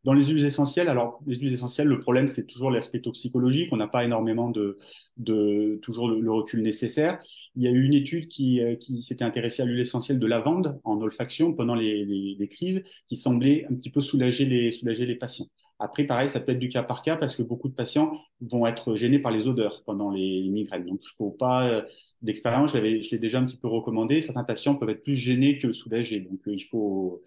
Dans 0.05 0.13
les 0.13 0.25
huiles 0.25 0.45
essentielles, 0.45 0.87
alors 0.87 1.19
les 1.27 1.35
huiles 1.35 1.51
essentielles, 1.51 1.87
le 1.87 1.99
problème 1.99 2.27
c'est 2.27 2.45
toujours 2.45 2.71
l'aspect 2.71 3.01
toxicologique. 3.01 3.67
On 3.73 3.77
n'a 3.77 3.87
pas 3.87 4.05
énormément 4.05 4.49
de, 4.49 4.77
de 5.17 5.77
toujours 5.81 6.07
le, 6.07 6.31
recul 6.31 6.61
nécessaire. 6.61 7.21
Il 7.55 7.63
y 7.63 7.67
a 7.67 7.71
eu 7.71 7.83
une 7.83 7.93
étude 7.93 8.27
qui, 8.27 8.61
euh, 8.61 8.75
qui 8.75 9.01
s'était 9.01 9.25
intéressée 9.25 9.61
à 9.61 9.65
l'huile 9.65 9.81
essentielle 9.81 10.17
de 10.17 10.25
lavande 10.25 10.79
en 10.85 11.01
olfaction 11.01 11.53
pendant 11.53 11.75
les, 11.75 12.47
crises, 12.49 12.83
qui 13.07 13.17
semblait 13.17 13.65
un 13.69 13.75
petit 13.75 13.89
peu 13.89 13.99
soulager 13.99 14.45
les, 14.45 14.71
soulager 14.71 15.05
les 15.05 15.15
patients. 15.15 15.47
Après, 15.79 16.05
pareil, 16.05 16.29
ça 16.29 16.39
peut 16.39 16.53
être 16.53 16.59
du 16.59 16.69
cas 16.69 16.83
par 16.83 17.01
cas 17.01 17.17
parce 17.17 17.35
que 17.35 17.43
beaucoup 17.43 17.67
de 17.67 17.73
patients 17.73 18.13
vont 18.41 18.65
être 18.65 18.95
gênés 18.95 19.19
par 19.19 19.31
les 19.33 19.47
odeurs 19.47 19.83
pendant 19.85 20.11
les, 20.11 20.47
migraines. 20.49 20.85
Donc, 20.85 21.01
il 21.03 21.13
faut 21.17 21.31
pas 21.31 21.69
euh, 21.69 21.81
d'expérience. 22.21 22.71
Je 22.71 22.77
l'ai 22.79 23.17
déjà 23.17 23.39
un 23.39 23.45
petit 23.45 23.57
peu 23.57 23.67
recommandé. 23.67 24.21
Certains 24.21 24.43
patients 24.45 24.75
peuvent 24.75 24.89
être 24.89 25.03
plus 25.03 25.15
gênés 25.15 25.57
que 25.57 25.73
soulagés. 25.73 26.21
Donc, 26.21 26.39
euh, 26.47 26.53
il 26.53 26.61
faut, 26.61 27.21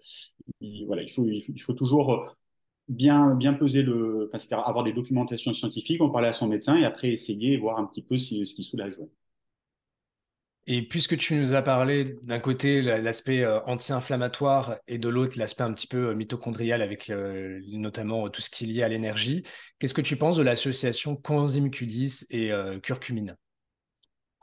voilà, 0.87 1.03
il 1.03 1.09
faut, 1.09 1.25
il 1.25 1.61
faut 1.61 1.73
toujours 1.73 2.35
bien, 2.93 3.35
bien 3.35 3.53
peser 3.53 3.83
le, 3.83 4.27
enfin, 4.27 4.37
c'est-à-dire 4.37 4.67
avoir 4.67 4.83
des 4.83 4.93
documentations 4.93 5.53
scientifiques, 5.53 6.01
en 6.01 6.09
parler 6.09 6.29
à 6.29 6.33
son 6.33 6.47
médecin 6.47 6.75
et 6.75 6.85
après 6.85 7.09
essayer 7.09 7.57
voir 7.57 7.77
un 7.77 7.85
petit 7.85 8.01
peu 8.01 8.17
si, 8.17 8.45
ce 8.45 8.55
qui 8.55 8.63
soulage. 8.63 8.99
Et 10.65 10.81
puisque 10.81 11.17
tu 11.17 11.35
nous 11.35 11.55
as 11.55 11.61
parlé 11.61 12.15
d'un 12.23 12.39
côté 12.39 12.81
l'aspect 12.81 13.43
euh, 13.43 13.59
anti-inflammatoire 13.65 14.77
et 14.87 14.97
de 14.97 15.09
l'autre 15.09 15.37
l'aspect 15.37 15.63
un 15.63 15.73
petit 15.73 15.87
peu 15.87 16.09
euh, 16.09 16.15
mitochondrial 16.15 16.81
avec 16.81 17.11
notamment 17.67 18.29
tout 18.29 18.41
ce 18.41 18.49
qui 18.49 18.63
est 18.63 18.67
lié 18.67 18.83
à 18.83 18.87
l'énergie, 18.87 19.43
qu'est-ce 19.79 19.93
que 19.93 20.01
tu 20.01 20.15
penses 20.15 20.37
de 20.37 20.43
l'association 20.43 21.15
coenzyme 21.17 21.67
Q10 21.67 22.27
et 22.29 22.51
curcumine? 22.81 23.35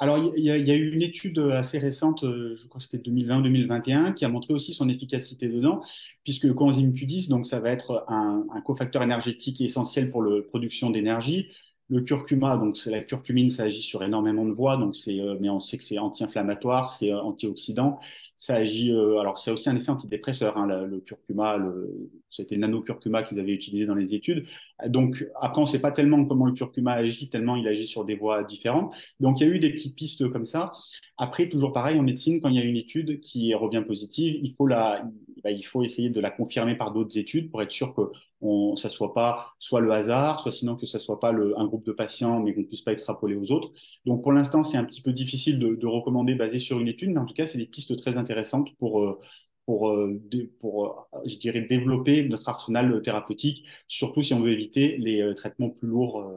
Alors, 0.01 0.33
il 0.35 0.45
y, 0.45 0.51
a 0.51 0.77
eu 0.77 0.93
une 0.93 1.03
étude 1.03 1.39
assez 1.39 1.79
récente, 1.79 2.25
je 2.25 2.67
crois 2.69 2.79
que 2.79 2.85
c'était 2.85 3.11
2020-2021, 3.11 4.15
qui 4.15 4.25
a 4.25 4.29
montré 4.29 4.55
aussi 4.55 4.73
son 4.73 4.89
efficacité 4.89 5.47
dedans, 5.49 5.81
puisque 6.25 6.45
le 6.45 6.55
coenzyme 6.55 6.93
Q10, 6.93 7.29
donc 7.29 7.47
ça 7.47 7.61
va 7.61 7.71
être 7.71 8.05
un, 8.09 8.47
un 8.53 8.61
cofacteur 8.63 9.03
énergétique 9.03 9.61
essentiel 9.61 10.11
pour 10.11 10.23
la 10.23 10.43
production 10.43 10.91
d'énergie. 10.91 11.49
Le 11.91 12.03
curcuma, 12.03 12.57
donc 12.57 12.77
c'est 12.77 12.93
la 12.93 13.01
curcumine, 13.01 13.51
ça 13.51 13.65
agit 13.65 13.83
sur 13.83 14.05
énormément 14.05 14.47
de 14.47 14.53
voies, 14.53 14.77
donc 14.77 14.95
c'est, 14.95 15.19
euh, 15.19 15.37
mais 15.41 15.51
on 15.51 15.59
sait 15.59 15.77
que 15.77 15.83
c'est 15.83 15.99
anti-inflammatoire, 15.99 16.89
c'est 16.89 17.13
euh, 17.13 17.21
antioxydant. 17.21 17.99
Ça 18.41 18.55
agit, 18.55 18.91
euh, 18.91 19.19
alors 19.19 19.37
c'est 19.37 19.51
aussi 19.51 19.69
un 19.69 19.77
effet 19.77 19.91
antidépresseur. 19.91 20.57
Hein, 20.57 20.67
le, 20.87 21.01
curcuma, 21.01 21.59
c'était 22.31 22.55
le 22.55 22.63
nanocurcuma 22.63 23.23
qu'ils 23.23 23.39
avaient 23.39 23.53
utilisé 23.53 23.85
dans 23.85 23.95
les 23.95 24.15
études. 24.15 24.47
Donc 24.87 25.27
après, 25.35 25.61
on 25.61 25.67
ne 25.67 25.69
sait 25.69 25.79
pas 25.79 25.93
tellement 25.93 26.25
comment 26.25 26.47
le 26.47 26.53
curcuma 26.53 26.93
agit, 26.93 27.29
tellement 27.29 27.57
il 27.57 27.69
agit 27.69 27.87
sur 27.87 28.07
des 28.07 28.15
voies 28.15 28.43
différentes. 28.45 28.95
Donc 29.21 29.41
il 29.41 29.47
y 29.47 29.51
a 29.51 29.53
eu 29.55 29.59
des 29.59 29.69
petites 29.69 29.95
pistes 29.95 30.27
comme 30.31 30.47
ça. 30.47 30.73
Après, 31.19 31.51
toujours 31.51 31.75
pareil 31.75 31.99
en 31.99 32.03
médecine, 32.03 32.41
quand 32.41 32.49
il 32.49 32.57
y 32.57 32.61
a 32.61 32.65
une 32.65 32.79
étude 32.79 33.21
qui 33.21 33.53
revient 33.53 33.85
positive, 33.87 34.39
il 34.43 34.55
faut 34.57 34.67
la, 34.67 35.05
bah, 35.45 35.51
il 35.51 35.63
faut 35.63 35.83
essayer 35.83 36.09
de 36.09 36.21
la 36.21 36.31
confirmer 36.31 36.77
par 36.77 36.93
d'autres 36.93 37.19
études 37.19 37.51
pour 37.51 37.61
être 37.61 37.71
sûr 37.71 37.95
que 37.95 38.11
on, 38.43 38.75
ça 38.75 38.89
soit 38.89 39.13
pas 39.13 39.55
soit 39.59 39.81
le 39.81 39.93
hasard, 39.93 40.41
soit 40.41 40.53
sinon 40.53 40.77
que 40.77 40.87
ça 40.87 40.99
soit 40.99 41.21
pas 41.21 41.31
un 41.31 41.67
groupe 41.67 41.85
de 41.85 41.93
patients, 41.93 42.41
mais 42.41 42.55
qu'on 42.55 42.65
puisse 42.65 42.81
pas 42.81 42.93
extrapoler 42.93 43.37
aux 43.37 43.53
autres. 43.53 43.71
Donc 44.07 44.23
pour 44.23 44.33
l'instant, 44.33 44.63
c'est 44.63 44.79
un 44.79 44.85
petit 44.85 45.03
peu 45.03 45.13
difficile 45.13 45.59
de, 45.59 45.87
recommander 45.87 46.35
basé 46.35 46.59
sur 46.59 46.79
une 46.81 46.89
étude, 46.89 47.11
mais 47.11 47.19
en 47.19 47.27
tout 47.27 47.35
cas, 47.35 47.47
c'est 47.47 47.59
des 47.59 47.67
pistes 47.67 47.97
très 47.97 48.17
intéressantes 48.17 48.30
pour 48.79 49.01
euh, 49.01 49.19
pour, 49.67 49.91
euh, 49.91 50.21
pour 50.59 51.09
euh, 51.15 51.19
je 51.27 51.37
dirais, 51.37 51.61
développer 51.61 52.29
notre 52.29 52.49
arsenal 52.49 53.01
thérapeutique, 53.03 53.69
surtout 53.87 54.23
si 54.23 54.35
on 54.35 54.41
veut 54.41 54.51
éviter 54.51 54.97
les 54.99 55.35
traitements 55.37 55.71
plus 55.71 55.87
lourds 55.87 56.29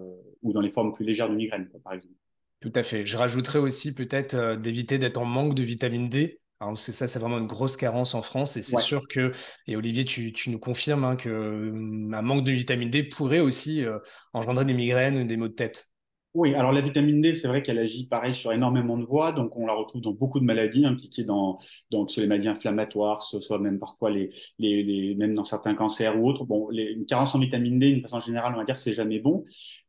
ou 0.43 0.53
dans 0.53 0.61
les 0.61 0.71
formes 0.71 0.93
plus 0.93 1.05
légères 1.05 1.29
de 1.29 1.35
migraine, 1.35 1.67
par 1.83 1.93
exemple. 1.93 2.13
Tout 2.59 2.71
à 2.75 2.83
fait. 2.83 3.05
Je 3.05 3.17
rajouterais 3.17 3.59
aussi 3.59 3.93
peut-être 3.93 4.55
d'éviter 4.57 4.97
d'être 4.99 5.17
en 5.17 5.25
manque 5.25 5.55
de 5.55 5.63
vitamine 5.63 6.09
D 6.09 6.39
parce 6.71 6.85
que 6.85 6.91
ça, 6.91 7.07
c'est 7.07 7.19
vraiment 7.19 7.37
une 7.37 7.47
grosse 7.47 7.77
carence 7.77 8.13
en 8.15 8.21
France. 8.21 8.57
Et 8.57 8.61
c'est 8.61 8.79
sûr 8.79 9.07
que, 9.07 9.31
et 9.67 9.75
Olivier, 9.75 10.05
tu, 10.05 10.33
nous 10.47 10.59
confirmes 10.59 11.03
hein, 11.03 11.15
qu'un 11.15 11.31
hum, 11.31 12.21
manque 12.21 12.43
de 12.43 12.51
vitamine 12.51 12.89
D 12.89 13.03
pourrait 13.03 13.39
aussi 13.39 13.83
euh, 13.83 13.99
engendrer 14.33 14.65
des 14.65 14.73
migraines 14.73 15.25
des 15.27 15.37
maux 15.37 15.47
de 15.47 15.53
tête. 15.53 15.89
Oui, 16.35 16.55
alors 16.55 16.71
la 16.71 16.81
vitamine 16.81 17.21
D, 17.21 17.35
c'est 17.35 17.47
vrai 17.47 17.61
qu'elle 17.61 17.77
agit 17.77 18.07
pareil 18.07 18.33
sur 18.33 18.51
énormément 18.51 18.97
de 18.97 19.05
voies, 19.05 19.33
donc 19.33 19.55
on 19.55 19.67
la 19.67 19.75
retrouve 19.75 20.01
dans 20.01 20.13
beaucoup 20.13 20.39
de 20.39 20.45
maladies 20.45 20.83
impliquées 20.83 21.23
dans 21.23 21.59
donc 21.91 22.09
sur 22.09 22.21
les 22.21 22.27
maladies 22.27 22.47
inflammatoires, 22.47 23.21
ce 23.21 23.39
soit 23.39 23.59
même 23.59 23.77
parfois 23.77 24.09
les, 24.09 24.31
les, 24.57 25.13
même 25.13 25.35
dans 25.35 25.43
certains 25.43 25.75
cancers 25.75 26.19
ou 26.19 26.27
autres. 26.27 26.43
Bon, 26.43 26.69
les, 26.69 26.85
une 26.85 27.05
carence 27.05 27.35
en 27.35 27.39
vitamine 27.39 27.77
D, 27.77 27.91
d'une 27.91 28.01
façon 28.01 28.19
générale, 28.19 28.53
on 28.55 28.57
va 28.57 28.63
dire 28.63 28.79
c'est 28.79 28.93
jamais 28.93 29.19
bon. 29.19 29.43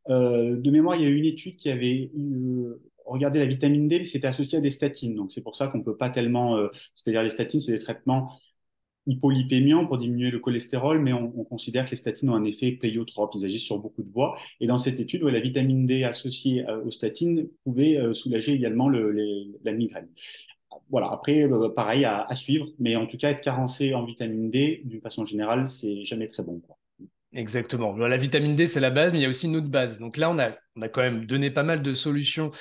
Euh, 0.09 0.55
de 0.55 0.69
mémoire, 0.69 0.95
il 0.97 1.01
y 1.01 1.05
a 1.07 1.09
eu 1.09 1.17
une 1.17 1.25
étude 1.25 1.55
qui 1.55 1.71
avait 1.71 2.11
eu, 2.15 2.65
regardez 3.07 3.39
la 3.39 3.47
vitamine 3.47 3.87
D, 3.87 4.05
c'était 4.05 4.27
associé 4.27 4.59
à 4.59 4.61
des 4.61 4.69
statines. 4.69 5.15
Donc, 5.15 5.31
c'est 5.31 5.41
pour 5.41 5.55
ça 5.55 5.67
qu'on 5.67 5.81
peut 5.81 5.97
pas 5.97 6.09
tellement. 6.09 6.57
Euh, 6.57 6.67
c'est-à-dire, 6.93 7.23
les 7.23 7.31
statines, 7.31 7.59
c'est 7.59 7.71
des 7.71 7.79
traitements 7.79 8.31
hypolipémiants 9.07 9.85
pour 9.85 9.97
diminuer 9.97 10.31
le 10.31 10.39
cholestérol, 10.39 10.99
mais 10.99 11.13
on, 11.13 11.29
considère 11.45 11.85
que 11.85 11.91
les 11.91 11.95
statines 11.95 12.29
ont 12.29 12.35
un 12.35 12.43
effet 12.43 12.71
pléiotrope. 12.71 13.33
Ils 13.35 13.45
agissent 13.45 13.63
sur 13.63 13.79
beaucoup 13.79 14.03
de 14.03 14.11
voies. 14.11 14.37
Et 14.59 14.67
dans 14.67 14.77
cette 14.77 14.99
étude, 14.99 15.23
la 15.23 15.39
vitamine 15.39 15.85
D 15.85 16.03
associée 16.03 16.67
euh, 16.67 16.83
aux 16.83 16.91
statines 16.91 17.47
pouvait 17.63 17.97
euh, 17.97 18.13
soulager 18.13 18.53
également 18.53 18.89
le, 18.89 19.15
la 19.63 19.71
migraine. 19.71 20.07
Voilà, 20.89 21.09
après, 21.11 21.49
pareil 21.75 22.05
à, 22.05 22.27
suivre, 22.35 22.67
mais 22.79 22.95
en 22.95 23.07
tout 23.07 23.17
cas, 23.17 23.29
être 23.31 23.41
carencé 23.41 23.93
en 23.95 24.05
vitamine 24.05 24.51
D, 24.51 24.81
d'une 24.85 25.01
façon 25.01 25.23
générale, 25.23 25.67
c'est 25.67 26.03
jamais 26.03 26.27
très 26.27 26.43
bon. 26.43 26.61
Exactement. 27.33 27.95
La 27.95 28.17
vitamine 28.17 28.55
D, 28.55 28.67
c'est 28.67 28.79
la 28.79 28.91
base, 28.91 29.11
mais 29.11 29.19
il 29.19 29.21
y 29.23 29.25
a 29.25 29.29
aussi 29.29 29.47
une 29.47 29.55
autre 29.55 29.69
base. 29.69 29.99
Donc 29.99 30.17
là, 30.17 30.29
on 30.29 30.37
on 30.77 30.81
a 30.81 30.89
quand 30.89 31.01
même 31.01 31.25
donné 31.25 31.49
pas 31.49 31.63
mal 31.63 31.81
de 31.81 31.93
solutions 31.93 32.51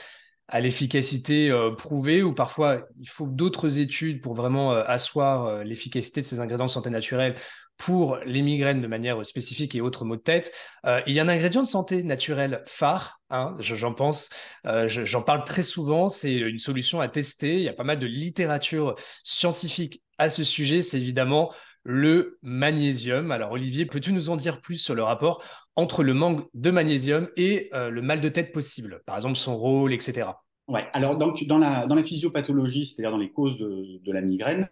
à 0.49 0.61
l'efficacité 0.61 1.51
euh, 1.51 1.71
prouvée 1.71 2.23
ou 2.23 2.33
parfois 2.33 2.87
il 3.01 3.09
faut 3.09 3.27
d'autres 3.27 3.79
études 3.79 4.21
pour 4.21 4.35
vraiment 4.35 4.73
euh, 4.75 4.83
asseoir 4.87 5.47
euh, 5.47 5.65
l'efficacité 5.65 6.21
de 6.21 6.27
ces 6.27 6.41
ingrédients 6.41 6.67
de 6.67 6.71
santé 6.71 6.91
naturelle 6.91 7.35
pour 7.77 8.19
les 8.25 8.43
migraines 8.43 8.81
de 8.81 8.87
manière 8.87 9.25
spécifique 9.27 9.75
et 9.75 9.81
autres 9.81 10.05
maux 10.05 10.15
de 10.15 10.21
tête? 10.21 10.53
il 11.09 11.13
y 11.13 11.19
a 11.19 11.25
un 11.25 11.29
ingrédient 11.29 11.63
de 11.63 11.67
santé 11.67 12.05
naturelle 12.05 12.63
phare, 12.69 13.21
hein, 13.31 13.57
j'en 13.59 13.93
pense, 13.93 14.29
j'en 14.87 15.23
parle 15.23 15.43
très 15.43 15.65
souvent, 15.65 16.07
c'est 16.07 16.35
une 16.35 16.61
solution 16.61 17.01
à 17.01 17.09
tester, 17.09 17.57
il 17.57 17.63
y 17.63 17.69
a 17.69 17.73
pas 17.73 17.83
mal 17.83 17.99
de 17.99 18.07
littérature 18.07 18.95
scientifique 19.25 20.05
à 20.19 20.29
ce 20.29 20.45
sujet, 20.45 20.83
c'est 20.83 20.99
évidemment 20.99 21.53
le 21.85 22.38
magnésium. 22.43 23.31
Alors 23.31 23.53
Olivier, 23.53 23.87
peux-tu 23.87 24.12
nous 24.12 24.31
en 24.31 24.37
dire 24.37 24.61
plus 24.61 24.76
sur 24.76 24.95
le 24.95 25.03
rapport 25.03 25.43
entre 25.76 26.03
le 26.03 26.14
manque 26.14 26.49
de 26.55 26.71
magnésium 26.71 27.29
et 27.37 27.69
euh, 27.75 27.91
le 27.91 28.03
mal 28.03 28.21
de 28.21 28.29
tête 28.29 28.53
possible 28.53 29.03
Par 29.07 29.17
exemple, 29.17 29.37
son 29.37 29.57
rôle, 29.57 29.93
etc. 29.93 30.29
Ouais, 30.67 30.87
alors 30.95 31.19
dans, 31.19 31.59
la, 31.59 32.03
physiopathologie, 32.03 32.87
c'est-à-dire 32.87 33.11
dans 33.11 33.19
les 33.19 33.31
causes 33.31 33.59
de, 33.59 34.12
la 34.12 34.23
migraine, 34.23 34.71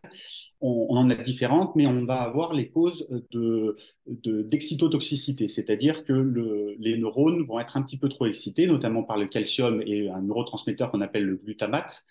on, 0.62 0.97
en 0.97 1.11
a 1.11 1.14
différentes, 1.14 1.76
mais 1.76 1.87
on 1.87 2.07
va 2.07 2.23
avoir 2.23 2.54
les 2.54 2.71
causes 2.71 3.07
de, 3.31 3.76
d'excitotoxicité, 4.07 5.49
c'est-à-dire 5.49 6.04
que 6.04 6.14
le, 6.14 6.76
les 6.78 6.97
neurones 6.97 7.45
vont 7.45 7.61
être 7.61 7.76
un 7.76 7.83
petit 7.83 7.99
peu 7.99 8.09
trop 8.09 8.25
excités, 8.25 8.66
notamment 8.66 9.02
par 9.02 9.19
le 9.19 9.26
calcium 9.26 9.83
et 9.85 10.09
un 10.09 10.23
neurotransmetteur 10.23 10.90
qu'on 10.90 11.02
appelle 11.02 11.26
le 11.26 11.37
glutamate, 11.37 12.07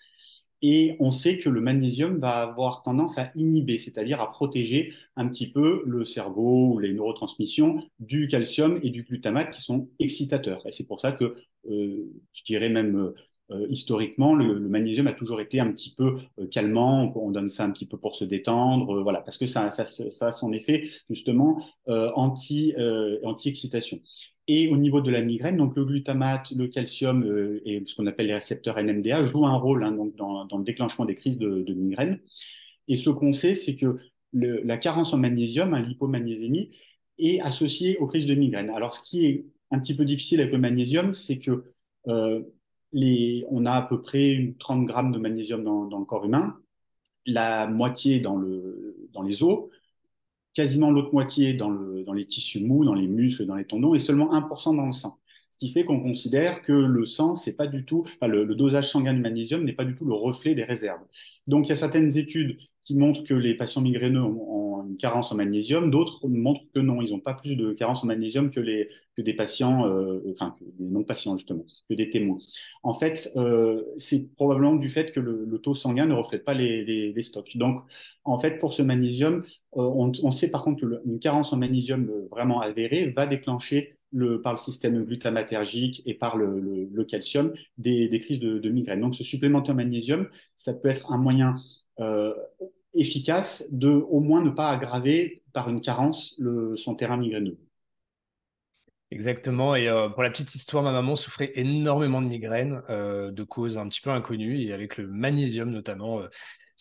et 0.62 0.96
on 1.00 1.10
sait 1.10 1.38
que 1.38 1.48
le 1.48 1.60
magnésium 1.60 2.18
va 2.18 2.36
avoir 2.36 2.82
tendance 2.82 3.18
à 3.18 3.32
inhiber, 3.34 3.78
c'est-à-dire 3.78 4.20
à 4.20 4.30
protéger 4.30 4.94
un 5.16 5.28
petit 5.28 5.50
peu 5.50 5.82
le 5.84 6.04
cerveau 6.04 6.74
ou 6.74 6.78
les 6.78 6.92
neurotransmissions 6.92 7.82
du 7.98 8.28
calcium 8.28 8.78
et 8.82 8.90
du 8.90 9.02
glutamate 9.02 9.50
qui 9.50 9.60
sont 9.60 9.88
excitateurs. 9.98 10.64
Et 10.66 10.70
c'est 10.70 10.86
pour 10.86 11.00
ça 11.00 11.12
que, 11.12 11.34
euh, 11.68 12.10
je 12.32 12.44
dirais 12.44 12.68
même 12.68 13.12
euh, 13.50 13.66
historiquement, 13.68 14.34
le, 14.34 14.60
magnésium 14.60 15.08
a 15.08 15.12
toujours 15.12 15.40
été 15.40 15.58
un 15.58 15.70
petit 15.72 15.94
peu 15.94 16.16
euh, 16.38 16.46
calmant. 16.46 17.12
On, 17.16 17.32
donne 17.32 17.48
ça 17.48 17.64
un 17.64 17.70
petit 17.72 17.86
peu 17.86 17.98
pour 17.98 18.14
se 18.14 18.24
détendre, 18.24 19.02
voilà, 19.02 19.20
parce 19.20 19.38
que 19.38 19.46
ça, 19.46 19.70
ça, 19.72 19.84
ça, 19.84 20.28
a 20.28 20.32
son 20.32 20.52
effet 20.52 20.88
justement 21.10 21.60
anti, 21.86 22.72
anti-excitation. 23.24 24.00
Et 24.48 24.68
au 24.68 24.76
niveau 24.76 25.00
de 25.00 25.10
la 25.10 25.22
migraine, 25.22 25.56
donc 25.56 25.76
le 25.76 25.84
glutamate, 25.84 26.50
le 26.56 26.66
calcium 26.66 27.22
euh, 27.22 27.62
et 27.64 27.82
ce 27.86 27.94
qu'on 27.94 28.06
appelle 28.06 28.26
les 28.26 28.34
récepteurs 28.34 28.82
NMDA 28.82 29.24
jouent 29.24 29.46
un 29.46 29.56
rôle 29.56 29.84
hein, 29.84 29.96
dans, 30.16 30.58
le 30.58 30.64
déclenchement 30.64 31.04
des 31.04 31.14
crises 31.14 31.38
de, 31.38 31.72
migraine. 31.74 32.18
Et 32.88 32.96
ce 32.96 33.10
qu'on 33.10 33.32
sait, 33.32 33.54
c'est 33.54 33.76
que 33.76 33.98
la 34.32 34.76
carence 34.78 35.12
en 35.12 35.18
magnésium, 35.18 35.74
hein, 35.74 35.80
l'hypomagnésémie, 35.80 36.70
est 37.18 37.40
associée 37.40 37.98
aux 37.98 38.06
crises 38.06 38.26
de 38.26 38.34
migraine. 38.34 38.70
Alors, 38.70 38.92
ce 38.92 39.00
qui 39.00 39.26
est 39.26 39.46
un 39.70 39.78
petit 39.78 39.94
peu 39.94 40.04
difficile 40.04 40.40
avec 40.40 40.52
le 40.52 40.58
magnésium, 40.58 41.14
c'est 41.14 41.38
que 41.38 41.64
euh, 42.08 42.42
on 43.48 43.64
a 43.64 43.72
à 43.72 43.82
peu 43.82 44.02
près 44.02 44.54
30 44.58 44.86
grammes 44.86 45.12
de 45.12 45.18
magnésium 45.18 45.62
dans, 45.62 45.98
le 45.98 46.04
corps 46.04 46.24
humain, 46.24 46.56
la 47.26 47.68
moitié 47.68 48.18
dans 48.18 48.38
les 48.38 49.42
os, 49.42 49.68
quasiment 50.54 50.90
l'autre 50.90 51.12
moitié 51.12 51.54
dans, 51.54 51.70
le, 51.70 52.04
dans 52.04 52.12
les 52.12 52.24
tissus 52.24 52.60
mous, 52.64 52.84
dans 52.84 52.94
les 52.94 53.08
muscles, 53.08 53.46
dans 53.46 53.56
les 53.56 53.66
tendons, 53.66 53.94
et 53.94 54.00
seulement 54.00 54.32
1% 54.32 54.76
dans 54.76 54.86
le 54.86 54.92
sang. 54.92 55.18
Ce 55.52 55.58
qui 55.58 55.70
fait 55.70 55.84
qu'on 55.84 56.00
considère 56.00 56.62
que 56.62 56.72
le 56.72 57.04
sang, 57.04 57.34
c'est 57.34 57.52
pas 57.52 57.66
du 57.66 57.84
tout, 57.84 58.04
le, 58.22 58.46
dosage 58.54 58.90
sanguin 58.90 59.12
de 59.12 59.20
magnésium 59.20 59.62
n'est 59.64 59.74
pas 59.74 59.84
du 59.84 59.94
tout 59.94 60.06
le 60.06 60.14
reflet 60.14 60.54
des 60.54 60.64
réserves. 60.64 61.02
Donc, 61.46 61.66
il 61.66 61.68
y 61.68 61.72
a 61.72 61.76
certaines 61.76 62.16
études 62.16 62.56
qui 62.80 62.96
montrent 62.96 63.22
que 63.22 63.34
les 63.34 63.54
patients 63.54 63.82
migraineux 63.82 64.22
ont, 64.22 64.86
une 64.88 64.96
carence 64.96 65.30
en 65.30 65.36
magnésium, 65.36 65.90
d'autres 65.90 66.26
montrent 66.26 66.68
que 66.74 66.80
non, 66.80 67.02
ils 67.02 67.12
n'ont 67.12 67.20
pas 67.20 67.34
plus 67.34 67.54
de 67.54 67.72
carence 67.72 68.02
en 68.02 68.06
magnésium 68.06 68.50
que, 68.50 68.60
des 68.60 69.34
patients, 69.34 69.86
euh, 69.86 70.20
enfin, 70.32 70.56
que 70.58 70.64
des 70.64 70.90
non-patients 70.90 71.36
justement, 71.36 71.64
que 71.88 71.94
des 71.94 72.08
témoins. 72.08 72.38
En 72.82 72.94
fait, 72.94 73.30
euh, 73.36 73.84
c'est 73.98 74.34
probablement 74.34 74.74
du 74.74 74.88
fait 74.88 75.12
que 75.12 75.20
le, 75.20 75.58
taux 75.58 75.74
sanguin 75.74 76.06
ne 76.06 76.14
reflète 76.14 76.44
pas 76.44 76.54
les, 76.54 77.12
stocks. 77.22 77.56
Donc, 77.56 77.78
en 78.24 78.40
fait, 78.40 78.58
pour 78.58 78.72
ce 78.72 78.82
magnésium, 78.82 79.42
euh, 79.76 79.82
on, 79.82 80.10
on, 80.22 80.30
sait 80.30 80.50
par 80.50 80.64
contre 80.64 80.80
qu'une 80.80 81.18
carence 81.20 81.52
en 81.52 81.58
magnésium 81.58 82.10
vraiment 82.30 82.60
avérée 82.60 83.12
va 83.14 83.26
déclencher 83.26 83.98
par 84.42 84.52
le 84.52 84.58
système 84.58 85.04
glutamatergique 85.04 86.02
et 86.06 86.14
par 86.14 86.36
le, 86.36 87.04
calcium 87.04 87.52
des, 87.78 88.18
crises 88.20 88.40
de, 88.40 88.58
de, 88.58 88.70
migraine. 88.70 89.00
Donc, 89.00 89.14
ce 89.14 89.24
supplément 89.24 89.62
en 89.66 89.74
magnésium, 89.74 90.28
ça 90.56 90.74
peut 90.74 90.88
être 90.88 91.12
un 91.12 91.18
moyen 91.18 91.56
euh, 92.00 92.34
efficace 92.94 93.64
de 93.70 93.88
au 93.88 94.20
moins 94.20 94.42
ne 94.42 94.50
pas 94.50 94.70
aggraver 94.70 95.42
par 95.52 95.68
une 95.68 95.80
carence 95.80 96.38
son 96.76 96.94
terrain 96.94 97.16
migraineux. 97.16 97.58
Exactement. 99.10 99.74
Et 99.74 99.88
euh, 99.88 100.08
pour 100.08 100.22
la 100.22 100.30
petite 100.30 100.54
histoire, 100.54 100.82
ma 100.82 100.92
maman 100.92 101.16
souffrait 101.16 101.52
énormément 101.54 102.22
de 102.22 102.28
migraines, 102.28 102.82
euh, 102.88 103.30
de 103.30 103.42
causes 103.42 103.76
un 103.76 103.88
petit 103.88 104.00
peu 104.00 104.10
inconnues, 104.10 104.62
et 104.62 104.72
avec 104.72 104.96
le 104.96 105.06
magnésium 105.06 105.70
notamment, 105.70 106.22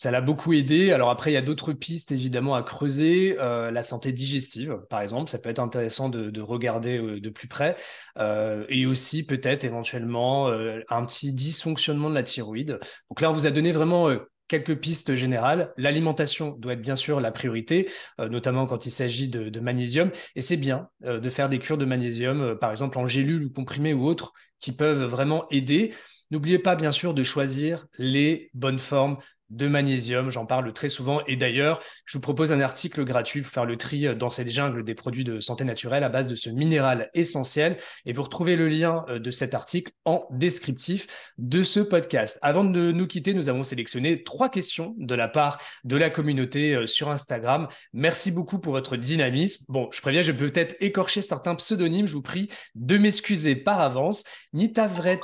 ça 0.01 0.11
l'a 0.11 0.21
beaucoup 0.21 0.53
aidé. 0.53 0.91
Alors 0.91 1.09
après, 1.09 1.31
il 1.31 1.35
y 1.35 1.37
a 1.37 1.41
d'autres 1.41 1.73
pistes 1.73 2.11
évidemment 2.11 2.55
à 2.55 2.63
creuser. 2.63 3.35
la 3.37 3.83
santé 3.83 4.11
digestive, 4.11 4.79
par 4.89 5.01
exemple, 5.01 5.29
ça 5.29 5.37
peut 5.37 5.49
être 5.49 5.59
intéressant 5.59 6.09
de, 6.09 6.29
de 6.29 6.41
regarder 6.41 6.97
de 7.19 7.29
plus 7.29 7.47
près. 7.47 7.75
et 8.17 8.85
aussi 8.85 9.25
peut-être 9.25 9.63
éventuellement 9.63 10.47
un 10.47 11.05
petit 11.05 11.33
dysfonctionnement 11.33 12.09
de 12.09 12.15
la 12.15 12.23
thyroïde. 12.23 12.79
Donc 13.09 13.21
là, 13.21 13.29
on 13.29 13.33
vous 13.33 13.45
a 13.45 13.51
donné 13.51 13.71
vraiment 13.71 14.09
quelques 14.51 14.81
pistes 14.81 15.15
générales. 15.15 15.71
L'alimentation 15.77 16.51
doit 16.59 16.73
être 16.73 16.81
bien 16.81 16.97
sûr 16.97 17.21
la 17.21 17.31
priorité, 17.31 17.89
euh, 18.19 18.27
notamment 18.27 18.65
quand 18.65 18.85
il 18.85 18.91
s'agit 18.91 19.29
de, 19.29 19.59
magnésium. 19.61 20.11
Et 20.35 20.41
c'est 20.41 20.57
bien 20.57 20.89
euh, 21.05 21.21
de 21.21 21.29
faire 21.29 21.47
des 21.47 21.57
cures 21.57 21.77
de 21.77 21.85
magnésium, 21.85 22.41
euh, 22.41 22.55
par 22.55 22.69
exemple 22.69 22.99
en 22.99 23.05
gélule 23.05 23.45
ou 23.45 23.49
comprimé 23.49 23.93
ou 23.93 24.05
autres, 24.05 24.33
qui 24.59 24.73
peuvent 24.73 25.05
vraiment 25.05 25.45
aider. 25.51 25.93
N'oubliez 26.31 26.59
pas 26.59 26.75
bien 26.75 26.91
sûr 26.91 27.13
de 27.13 27.23
choisir 27.23 27.87
les 27.97 28.49
bonnes 28.53 28.79
formes 28.79 29.17
de 29.51 29.67
magnésium, 29.67 30.29
j'en 30.29 30.45
parle 30.45 30.71
très 30.73 30.89
souvent. 30.89 31.21
Et 31.27 31.35
d'ailleurs, 31.35 31.81
je 32.05 32.17
vous 32.17 32.21
propose 32.21 32.51
un 32.51 32.61
article 32.61 33.03
gratuit 33.03 33.41
pour 33.41 33.51
faire 33.51 33.65
le 33.65 33.77
tri 33.77 34.15
dans 34.15 34.29
cette 34.29 34.49
jungle 34.49 34.83
des 34.83 34.95
produits 34.95 35.23
de 35.23 35.39
santé 35.39 35.63
naturelle 35.63 36.03
à 36.03 36.09
base 36.09 36.27
de 36.27 36.35
ce 36.35 36.49
minéral 36.49 37.09
essentiel. 37.13 37.77
Et 38.05 38.13
vous 38.13 38.23
retrouvez 38.23 38.55
le 38.55 38.67
lien 38.67 39.05
euh, 39.09 39.19
de 39.19 39.31
cet 39.31 39.53
article 39.53 39.91
en 40.05 40.25
descriptif 40.31 41.07
de 41.37 41.63
ce 41.63 41.79
podcast. 41.79 42.39
Avant 42.41 42.63
de 42.63 42.91
nous 42.91 43.07
quitter, 43.07 43.33
nous 43.33 43.49
avons 43.49 43.63
sélectionné 43.63 44.23
trois 44.23 44.49
questions 44.49 44.95
de 44.97 45.15
la 45.15 45.27
part 45.27 45.61
de 45.83 45.97
la 45.97 46.09
communauté 46.09 46.73
euh, 46.73 46.85
sur 46.85 47.09
Instagram. 47.09 47.67
Merci 47.93 48.31
beaucoup 48.31 48.59
pour 48.59 48.73
votre 48.73 48.95
dynamisme. 48.95 49.65
Bon, 49.67 49.89
je 49.91 50.01
préviens, 50.01 50.21
je 50.21 50.31
peux 50.31 50.49
peut-être 50.49 50.75
écorcher 50.79 51.21
certains 51.21 51.55
pseudonymes. 51.55 52.07
Je 52.07 52.13
vous 52.13 52.21
prie 52.21 52.49
de 52.75 52.97
m'excuser 52.97 53.55
par 53.55 53.81
avance. 53.81 54.23
Nita 54.53 54.87
Vret 54.87 55.19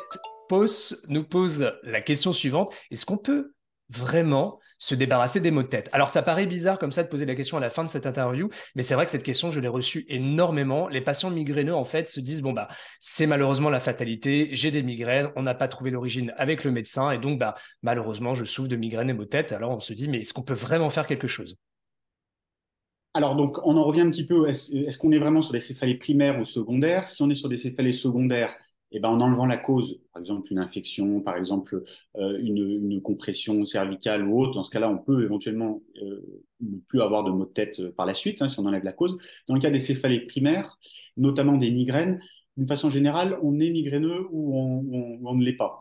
Pos 0.50 0.96
nous 1.08 1.24
pose 1.24 1.74
la 1.84 2.02
question 2.02 2.34
suivante. 2.34 2.74
Est-ce 2.92 3.06
qu'on 3.06 3.18
peut 3.18 3.54
vraiment 3.90 4.60
se 4.80 4.94
débarrasser 4.94 5.40
des 5.40 5.50
maux 5.50 5.64
de 5.64 5.68
tête. 5.68 5.90
Alors 5.92 6.10
ça 6.10 6.22
paraît 6.22 6.46
bizarre 6.46 6.78
comme 6.78 6.92
ça 6.92 7.04
de 7.04 7.08
poser 7.08 7.26
la 7.26 7.34
question 7.34 7.58
à 7.58 7.60
la 7.60 7.70
fin 7.70 7.84
de 7.84 7.90
cette 7.90 8.06
interview, 8.06 8.50
mais 8.76 8.84
c'est 8.84 8.94
vrai 8.94 9.06
que 9.06 9.12
cette 9.12 9.24
question, 9.24 9.50
je 9.50 9.60
l'ai 9.60 9.68
reçue 9.68 10.06
énormément. 10.08 10.88
Les 10.88 11.02
patients 11.02 11.32
migraineux, 11.32 11.74
en 11.74 11.86
fait, 11.86 12.08
se 12.08 12.20
disent, 12.20 12.42
bon, 12.42 12.54
bah, 12.54 12.68
c'est 13.00 13.26
malheureusement 13.26 13.70
la 13.70 13.80
fatalité, 13.80 14.50
j'ai 14.52 14.70
des 14.70 14.84
migraines, 14.84 15.32
on 15.36 15.42
n'a 15.42 15.56
pas 15.56 15.68
trouvé 15.68 15.90
l'origine 15.90 16.34
avec 16.38 16.64
le 16.64 16.72
médecin, 16.72 17.12
et 17.12 17.18
donc, 17.18 17.40
bah, 17.40 17.56
malheureusement, 17.82 18.36
je 18.36 18.46
souffre 18.46 18.68
de 18.70 18.76
migraines 18.76 19.10
et 19.10 19.14
maux 19.14 19.24
de 19.24 19.30
tête. 19.30 19.52
Alors 19.52 19.72
on 19.72 19.80
se 19.80 19.94
dit, 19.94 20.10
mais 20.10 20.20
est-ce 20.22 20.34
qu'on 20.34 20.44
peut 20.44 20.54
vraiment 20.54 20.90
faire 20.90 21.08
quelque 21.08 21.28
chose? 21.28 21.56
Alors, 23.14 23.36
donc, 23.36 23.58
on 23.64 23.76
en 23.78 23.84
revient 23.84 24.02
un 24.02 24.12
petit 24.12 24.28
peu. 24.28 24.48
Est-ce 24.48 24.98
qu'on 25.00 25.12
est 25.12 25.18
vraiment 25.18 25.42
sur 25.42 25.52
des 25.52 25.60
céphalées 25.60 25.98
primaires 25.98 26.40
ou 26.40 26.46
secondaires? 26.46 27.08
Si 27.08 27.24
on 27.24 27.30
est 27.32 27.36
sur 27.36 27.50
des 27.50 27.58
céphalées 27.58 27.92
secondaires, 27.92 28.56
eh 28.92 29.00
ben, 29.00 29.10
en 29.10 29.20
enlevant 29.20 29.46
la 29.46 29.58
cause, 29.58 30.00
par 30.14 30.22
exemple 30.22 30.52
une 30.52 30.60
infection, 30.60 31.22
par 31.22 31.38
exemple 31.38 31.84
euh, 32.18 32.38
une, 32.42 32.58
une, 32.58 33.02
compression 33.02 33.66
cervicale 33.66 34.28
ou 34.28 34.42
autre, 34.42 34.54
dans 34.54 34.64
ce 34.64 34.72
cas-là, 34.72 34.90
on 34.90 34.98
peut 34.98 35.24
éventuellement 35.24 35.82
euh, 36.02 36.44
ne 36.62 36.78
plus 36.88 37.02
avoir 37.02 37.24
de 37.24 37.32
maux 37.32 37.46
de 37.46 37.52
tête 37.52 37.80
euh, 37.80 37.92
par 37.92 38.06
la 38.06 38.14
suite, 38.14 38.42
hein, 38.42 38.48
si 38.48 38.60
on 38.60 38.66
enlève 38.66 38.84
la 38.84 38.94
cause. 38.94 39.18
Dans 39.48 39.56
le 39.56 39.60
cas 39.60 39.70
des 39.70 39.80
céphalées 39.80 40.22
primaires, 40.22 40.78
notamment 41.18 41.58
des 41.58 41.72
migraines, 41.72 42.22
d'une 42.56 42.68
façon 42.68 42.90
générale, 42.90 43.38
on 43.44 43.60
est 43.60 43.70
migraineux 43.70 44.26
ou 44.32 44.58
on, 44.58 45.20
on, 45.24 45.36
ne 45.36 45.46
l'est 45.46 45.54
pas. 45.54 45.78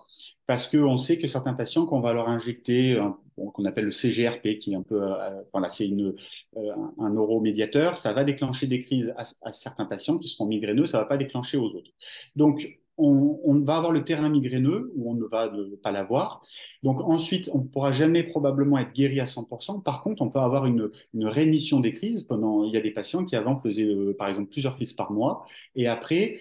Parce 0.46 0.68
qu'on 0.68 0.98
sait 0.98 1.16
que 1.16 1.26
certains 1.26 1.54
patients, 1.54 1.86
quand 1.86 1.96
on 1.96 2.02
va 2.02 2.12
leur 2.12 2.28
injecter 2.28 3.00
qu'on 3.36 3.64
appelle 3.64 3.84
le 3.84 3.90
CGRP, 3.90 4.58
qui 4.58 4.72
est 4.72 4.76
un 4.76 4.82
peu, 4.82 5.02
euh, 5.02 5.42
voilà, 5.52 5.68
c'est 5.68 5.86
une, 5.86 6.14
euh, 6.56 6.72
un 6.98 7.10
neuromédiateur, 7.10 7.96
ça 7.98 8.12
va 8.12 8.24
déclencher 8.24 8.66
des 8.66 8.78
crises 8.78 9.14
à, 9.16 9.52
certains 9.52 9.84
patients 9.84 10.18
qui 10.18 10.28
seront 10.28 10.46
migraineux, 10.46 10.86
ça 10.86 10.98
va 10.98 11.04
pas 11.04 11.16
déclencher 11.16 11.56
aux 11.58 11.74
autres. 11.74 11.90
Donc, 12.34 12.78
on, 12.98 13.60
va 13.64 13.76
avoir 13.76 13.92
le 13.92 14.04
terrain 14.04 14.28
migraineux 14.28 14.92
où 14.96 15.10
on 15.10 15.14
ne 15.14 15.24
va 15.24 15.50
pas 15.82 15.92
l'avoir. 15.92 16.40
Donc 16.82 17.00
ensuite, 17.00 17.50
on 17.52 17.58
ne 17.58 17.64
pourra 17.64 17.92
jamais 17.92 18.22
probablement 18.22 18.78
être 18.78 18.92
guéri 18.92 19.20
à 19.20 19.24
100%. 19.24 19.82
Par 19.82 20.02
contre, 20.02 20.22
on 20.22 20.30
peut 20.30 20.38
avoir 20.38 20.66
une, 20.66 20.90
rémission 21.14 21.80
des 21.80 21.92
crises. 21.92 22.22
Pendant, 22.22 22.64
il 22.64 22.72
y 22.72 22.76
a 22.76 22.80
des 22.80 22.92
patients 22.92 23.24
qui 23.24 23.36
avant 23.36 23.58
faisaient 23.58 23.84
euh, 23.84 24.14
par 24.18 24.28
exemple 24.28 24.50
plusieurs 24.50 24.76
crises 24.76 24.92
par 24.92 25.12
mois 25.12 25.46
et 25.74 25.88
après 25.88 26.40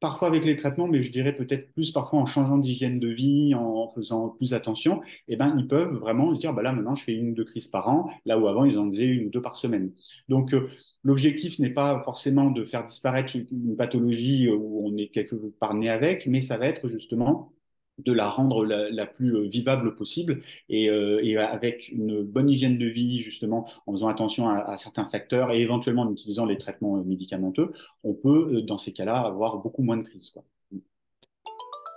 parfois 0.00 0.28
avec 0.28 0.44
les 0.44 0.56
traitements, 0.56 0.86
mais 0.86 1.02
je 1.02 1.10
dirais 1.10 1.34
peut-être 1.34 1.72
plus 1.72 1.90
parfois 1.90 2.20
en 2.20 2.26
changeant 2.26 2.58
d'hygiène 2.58 3.00
de 3.00 3.08
vie, 3.08 3.54
en 3.54 3.88
faisant 3.88 4.28
plus 4.28 4.54
attention, 4.54 5.00
eh 5.28 5.36
ben, 5.36 5.54
ils 5.58 5.66
peuvent 5.66 5.94
vraiment 5.96 6.34
se 6.34 6.40
dire, 6.40 6.52
bah 6.52 6.62
là, 6.62 6.72
maintenant, 6.72 6.94
je 6.94 7.04
fais 7.04 7.14
une 7.14 7.30
ou 7.30 7.34
deux 7.34 7.44
crises 7.44 7.68
par 7.68 7.88
an, 7.88 8.08
là 8.24 8.38
où 8.38 8.46
avant, 8.46 8.64
ils 8.64 8.78
en 8.78 8.88
faisaient 8.90 9.06
une 9.06 9.26
ou 9.26 9.30
deux 9.30 9.42
par 9.42 9.56
semaine. 9.56 9.92
Donc, 10.28 10.54
euh, 10.54 10.68
l'objectif 11.02 11.58
n'est 11.58 11.72
pas 11.72 12.02
forcément 12.04 12.50
de 12.50 12.64
faire 12.64 12.84
disparaître 12.84 13.36
une 13.36 13.76
pathologie 13.76 14.48
où 14.50 14.86
on 14.86 14.96
est 14.96 15.08
quelque 15.08 15.36
part 15.60 15.74
né 15.74 15.88
avec, 15.88 16.26
mais 16.26 16.40
ça 16.40 16.58
va 16.58 16.66
être 16.66 16.88
justement 16.88 17.52
de 17.98 18.12
la 18.12 18.28
rendre 18.28 18.64
la, 18.64 19.06
plus 19.06 19.36
euh, 19.36 19.48
vivable 19.48 19.94
possible 19.94 20.40
et, 20.68 20.90
euh, 20.90 21.20
et, 21.22 21.36
avec 21.36 21.88
une 21.88 22.22
bonne 22.22 22.48
hygiène 22.48 22.78
de 22.78 22.86
vie, 22.86 23.20
justement, 23.20 23.68
en 23.86 23.92
faisant 23.92 24.08
attention 24.08 24.48
à, 24.48 24.76
certains 24.76 25.06
facteurs 25.06 25.52
et 25.52 25.60
éventuellement 25.60 26.02
en 26.02 26.12
utilisant 26.12 26.46
les 26.46 26.56
traitements 26.56 26.96
euh, 26.96 27.02
médicamenteux, 27.02 27.72
on 28.04 28.14
peut, 28.14 28.62
dans 28.62 28.76
ces 28.76 28.92
cas-là, 28.92 29.18
avoir 29.18 29.58
beaucoup 29.58 29.82
moins 29.82 29.96
de 29.96 30.02
crises. 30.02 30.32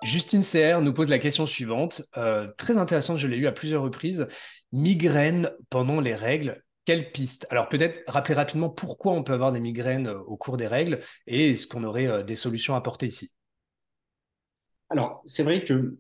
Justine 0.04 0.42
CR 0.42 0.82
nous 0.82 0.94
pose 0.94 1.10
la 1.10 1.20
question 1.20 1.46
suivante, 1.46 2.02
euh, 2.18 2.48
très 2.58 2.78
intéressante, 2.78 3.20
je 3.20 3.28
l'ai 3.28 3.38
eu 3.38 3.46
à 3.46 3.52
plusieurs 3.52 3.84
reprises. 3.84 4.28
Migraine 4.72 5.52
pendant 5.70 6.02
les 6.02 6.16
règles, 6.16 6.64
quelle 6.86 7.12
piste? 7.12 7.46
Alors 7.52 7.70
peut-être 7.70 8.02
rappeler 8.08 8.34
rapidement 8.34 8.70
pourquoi 8.70 9.14
on 9.14 9.24
peut 9.24 9.34
avoir 9.34 9.52
des 9.52 9.60
migraines 9.60 10.08
au 10.08 10.38
cours 10.38 10.58
des 10.58 10.66
règles 10.66 11.00
et 11.28 11.52
est-ce 11.52 11.68
qu'on 11.68 11.84
aurait 11.84 12.24
des 12.24 12.36
solutions 12.36 12.74
à 12.74 12.78
apporter 12.78 13.06
ici? 13.06 13.32
Alors, 14.92 15.22
c'est 15.26 15.44
vrai 15.44 15.64
que 15.64 15.98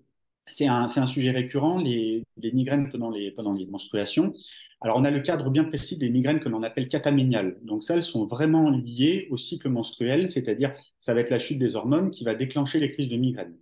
c'est 0.47 0.67
un, 0.67 0.85
un, 0.95 1.07
sujet 1.07 1.31
récurrent, 1.31 1.79
les, 1.79 2.25
les, 2.37 2.51
migraines 2.51 2.89
pendant 2.89 3.09
les, 3.09 3.31
pendant 3.31 3.53
les 3.53 3.65
menstruations. 3.65 4.33
Alors, 4.81 4.97
on 4.97 5.05
a 5.05 5.11
le 5.11 5.21
cadre 5.21 5.49
bien 5.49 5.63
précis 5.63 5.97
des 5.97 6.09
migraines 6.09 6.41
que 6.41 6.49
l'on 6.49 6.61
appelle 6.63 6.87
cataméniales. 6.87 7.57
Donc, 7.63 7.83
ça, 7.83 7.95
elles 7.95 8.03
sont 8.03 8.25
vraiment 8.25 8.69
liées 8.69 9.27
au 9.31 9.37
cycle 9.37 9.69
menstruel, 9.69 10.27
c'est-à-dire, 10.27 10.73
ça 10.99 11.13
va 11.13 11.21
être 11.21 11.29
la 11.29 11.39
chute 11.39 11.57
des 11.57 11.75
hormones 11.75 12.11
qui 12.11 12.25
va 12.25 12.35
déclencher 12.35 12.79
les 12.79 12.89
crises 12.89 13.09
de 13.09 13.15
migraine. 13.17 13.55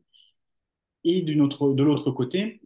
Et 1.03 1.23
autre, 1.39 1.73
de 1.73 1.83
l'autre 1.83 2.11
côté, 2.11 2.61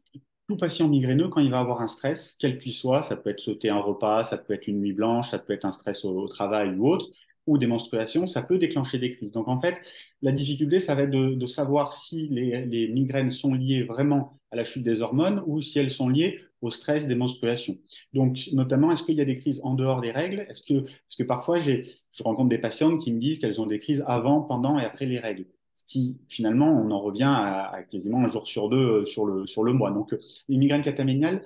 tout 0.48 0.58
patient 0.58 0.88
migraineux, 0.88 1.28
quand 1.28 1.42
il 1.42 1.52
va 1.52 1.60
avoir 1.60 1.82
un 1.82 1.88
stress, 1.88 2.36
quel 2.40 2.60
qu'il 2.60 2.74
soit, 2.74 3.04
ça 3.04 3.16
peut 3.18 3.30
être 3.30 3.40
sauter 3.40 3.70
un 3.70 3.80
repas, 3.80 4.24
ça 4.24 4.38
peut 4.38 4.54
être 4.54 4.68
une 4.68 4.80
nuit 4.80 4.94
blanche, 4.94 5.32
ça 5.32 5.40
peut 5.40 5.54
être 5.54 5.66
un 5.66 5.72
stress 5.72 6.06
au 6.06 6.28
travail 6.28 6.76
ou 6.76 6.88
autre, 6.88 7.10
ou 7.48 7.58
des 7.58 7.68
menstruations, 7.68 8.26
ça 8.26 8.42
peut 8.42 8.58
déclencher 8.58 9.00
des 9.00 9.12
crises. 9.12 9.32
Donc 9.32 9.48
en 9.48 9.60
fait, 9.60 9.82
la 10.22 10.32
difficulté, 10.32 10.80
ça 10.80 10.96
va 10.96 11.04
être 11.04 11.12
de, 11.12 11.46
savoir 11.46 11.92
si 11.94 12.28
les, 12.30 12.66
les, 12.66 12.88
migraines 12.88 13.30
sont 13.30 13.54
liées 13.54 13.84
vraiment 13.84 14.40
à 14.52 14.56
la 14.56 14.64
chute 14.64 14.84
des 14.84 15.02
hormones 15.02 15.44
ou 15.46 15.62
si 15.62 15.80
elles 15.80 15.90
sont 15.90 16.10
liées 16.10 16.40
au 16.62 16.72
stress 16.72 17.08
des 17.08 17.16
menstruations. 17.16 17.78
Donc 18.14 18.40
notamment, 18.54 18.92
est-ce 18.92 19.04
qu'il 19.04 19.16
y 19.16 19.22
a 19.22 19.26
des 19.26 19.36
crises 19.36 19.60
en 19.64 19.74
dehors 19.74 20.00
des 20.00 20.12
règles? 20.12 20.46
Est-ce 20.50 20.64
que, 20.64 20.82
parce 20.82 21.16
que 21.18 21.24
parfois, 21.24 21.60
je 21.60 22.24
rencontre 22.24 22.50
des 22.50 22.58
patientes 22.58 23.02
qui 23.02 23.12
me 23.12 23.20
disent 23.20 23.40
qu'elles 23.40 23.60
ont 23.60 23.66
des 23.66 23.80
crises 23.80 24.04
avant, 24.08 24.42
pendant 24.42 24.80
et 24.80 24.84
après 24.84 25.06
les 25.06 25.20
règles. 25.20 25.46
Ce 25.74 25.84
qui, 25.86 26.18
finalement, 26.30 26.72
on 26.72 26.92
en 26.92 27.02
revient 27.02 27.24
à, 27.26 27.82
quasiment 27.90 28.20
un 28.20 28.28
jour 28.28 28.48
sur 28.48 28.70
deux 28.70 29.02
euh, 29.02 29.06
sur 29.06 29.26
le, 29.26 29.48
sur 29.48 29.64
le 29.64 29.74
mois. 29.74 29.92
Donc, 29.92 30.16
les 30.48 30.58
migraines 30.58 30.84
cataméniales, 30.84 31.42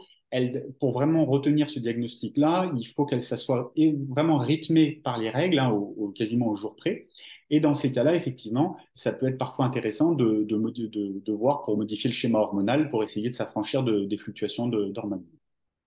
pour 0.80 0.92
vraiment 0.92 1.26
retenir 1.26 1.70
ce 1.70 1.80
diagnostic-là, 1.80 2.72
il 2.78 2.86
faut 2.86 3.06
qu'elle 3.06 3.22
soit 3.22 3.74
vraiment 4.10 4.38
rythmée 4.38 4.92
par 5.04 5.18
les 5.18 5.30
règles, 5.30 5.60
hein, 5.60 5.74
quasiment 6.16 6.48
au 6.48 6.56
jour 6.56 6.76
près. 6.76 7.08
Et 7.50 7.62
dans 7.62 7.74
ces 7.74 7.92
cas-là, 7.92 8.13
effectivement, 8.16 8.76
ça 8.94 9.13
peut 9.13 9.28
être 9.28 9.38
parfois 9.38 9.66
intéressant 9.66 10.13
de, 10.13 10.44
de, 10.44 11.32
voir 11.32 11.63
pour 11.63 11.78
modifier 11.78 12.10
le 12.10 12.13
schéma 12.13 12.40
hormonal, 12.40 12.90
pour 12.90 13.04
essayer 13.04 13.30
de 13.30 13.36
s'affranchir 13.36 13.84
des 13.84 14.18
fluctuations 14.18 14.68
d'hormones. 14.68 15.24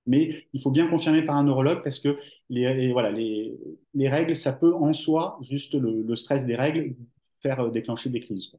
Mais 0.06 0.46
il 0.54 0.62
faut 0.62 0.70
bien 0.70 0.88
confirmer 0.88 1.22
par 1.22 1.36
un 1.36 1.44
neurologue 1.44 1.82
parce 1.84 1.98
que 1.98 2.16
les, 2.48 2.92
voilà, 2.92 3.10
les, 3.12 3.54
les, 3.92 4.08
règles, 4.08 4.34
ça 4.34 4.54
peut 4.54 4.74
en 4.74 4.94
soi, 4.94 5.38
juste 5.42 5.74
le 5.74 6.16
stress 6.16 6.46
des 6.46 6.56
règles, 6.56 6.94
faire 7.42 7.60
euh, 7.60 7.70
déclencher 7.70 8.10
des 8.10 8.20
crises. 8.20 8.52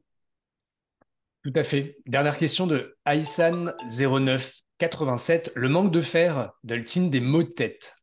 Tout 1.42 1.52
à 1.54 1.64
fait. 1.64 1.98
Dernière 2.06 2.38
question 2.38 2.66
de 2.66 2.96
Aïssan09. 3.04 4.62
87, 4.78 5.52
le 5.54 5.68
manque 5.68 5.92
de 5.92 6.00
fer 6.00 6.52
donne-t-il 6.64 7.08
des 7.08 7.20
maux 7.20 7.44
de 7.44 7.48
tête 7.48 7.94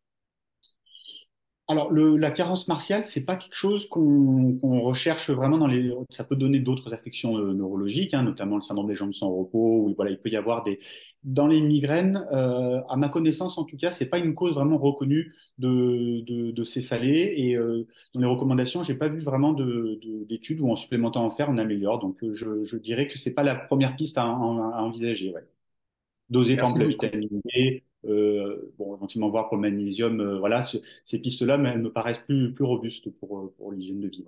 alors, 1.69 1.91
le, 1.91 2.17
la 2.17 2.31
carence 2.31 2.67
martiale, 2.67 3.05
c'est 3.05 3.25
pas 3.25 3.35
quelque 3.37 3.55
chose 3.55 3.87
qu'on 3.87 4.59
recherche 4.81 5.29
vraiment 5.29 5.57
dans 5.57 5.67
les. 5.67 5.93
Ça 6.09 6.23
peut 6.23 6.35
donner 6.35 6.59
d'autres 6.59 6.93
affections 6.93 7.37
euh, 7.37 7.53
neurologiques, 7.53 8.13
hein, 8.15 8.23
notamment 8.23 8.55
le 8.57 8.61
syndrome 8.63 8.87
des 8.87 8.95
jambes 8.95 9.13
sans 9.13 9.29
repos. 9.31 9.85
Où, 9.85 9.93
voilà, 9.95 10.11
il 10.11 10.19
peut 10.19 10.29
y 10.29 10.35
avoir 10.35 10.63
des. 10.63 10.79
Dans 11.23 11.47
les 11.47 11.61
migraines, 11.61 12.25
euh, 12.33 12.81
à 12.89 12.97
ma 12.97 13.07
connaissance 13.09 13.57
en 13.59 13.63
tout 13.65 13.77
cas, 13.77 13.91
c'est 13.91 14.07
pas 14.09 14.17
une 14.19 14.35
cause 14.35 14.55
vraiment 14.55 14.77
reconnue 14.79 15.35
de, 15.59 16.21
de, 16.25 16.51
de 16.51 16.63
céphalée. 16.63 17.33
Et 17.37 17.55
euh, 17.55 17.87
dans 18.15 18.21
les 18.21 18.27
recommandations, 18.27 18.83
j'ai 18.83 18.95
pas 18.95 19.07
vu 19.09 19.19
vraiment 19.19 19.53
d'études 19.53 20.57
de, 20.57 20.63
où 20.63 20.71
en 20.71 20.75
supplémentant 20.75 21.23
en 21.25 21.29
fer, 21.29 21.47
on 21.49 21.57
améliore. 21.59 21.99
Donc, 21.99 22.23
euh, 22.23 22.33
je, 22.33 22.63
je 22.63 22.77
dirais 22.77 23.07
que 23.07 23.17
c'est 23.17 23.33
pas 23.33 23.43
la 23.43 23.55
première 23.55 23.95
piste 23.95 24.17
à, 24.17 24.23
à, 24.23 24.27
à 24.27 24.81
envisager. 24.81 25.31
Ouais 25.33 25.45
doser 26.29 26.57
par 26.57 26.69
exemple 26.69 26.81
la 26.81 26.87
vitamine 26.87 27.41
D, 27.45 27.83
bon, 28.03 28.95
éventuellement 28.95 29.29
voir 29.29 29.49
pour 29.49 29.57
le 29.57 29.61
magnésium. 29.61 30.37
voilà, 30.39 30.63
ces 31.03 31.19
pistes-là, 31.19 31.57
mais 31.57 31.69
elles 31.69 31.81
me 31.81 31.91
paraissent 31.91 32.19
plus, 32.19 32.53
plus 32.53 32.65
robustes 32.65 33.09
pour, 33.19 33.53
pour 33.57 33.71
l'hygiène 33.71 33.99
de 33.99 34.07
vie. 34.07 34.25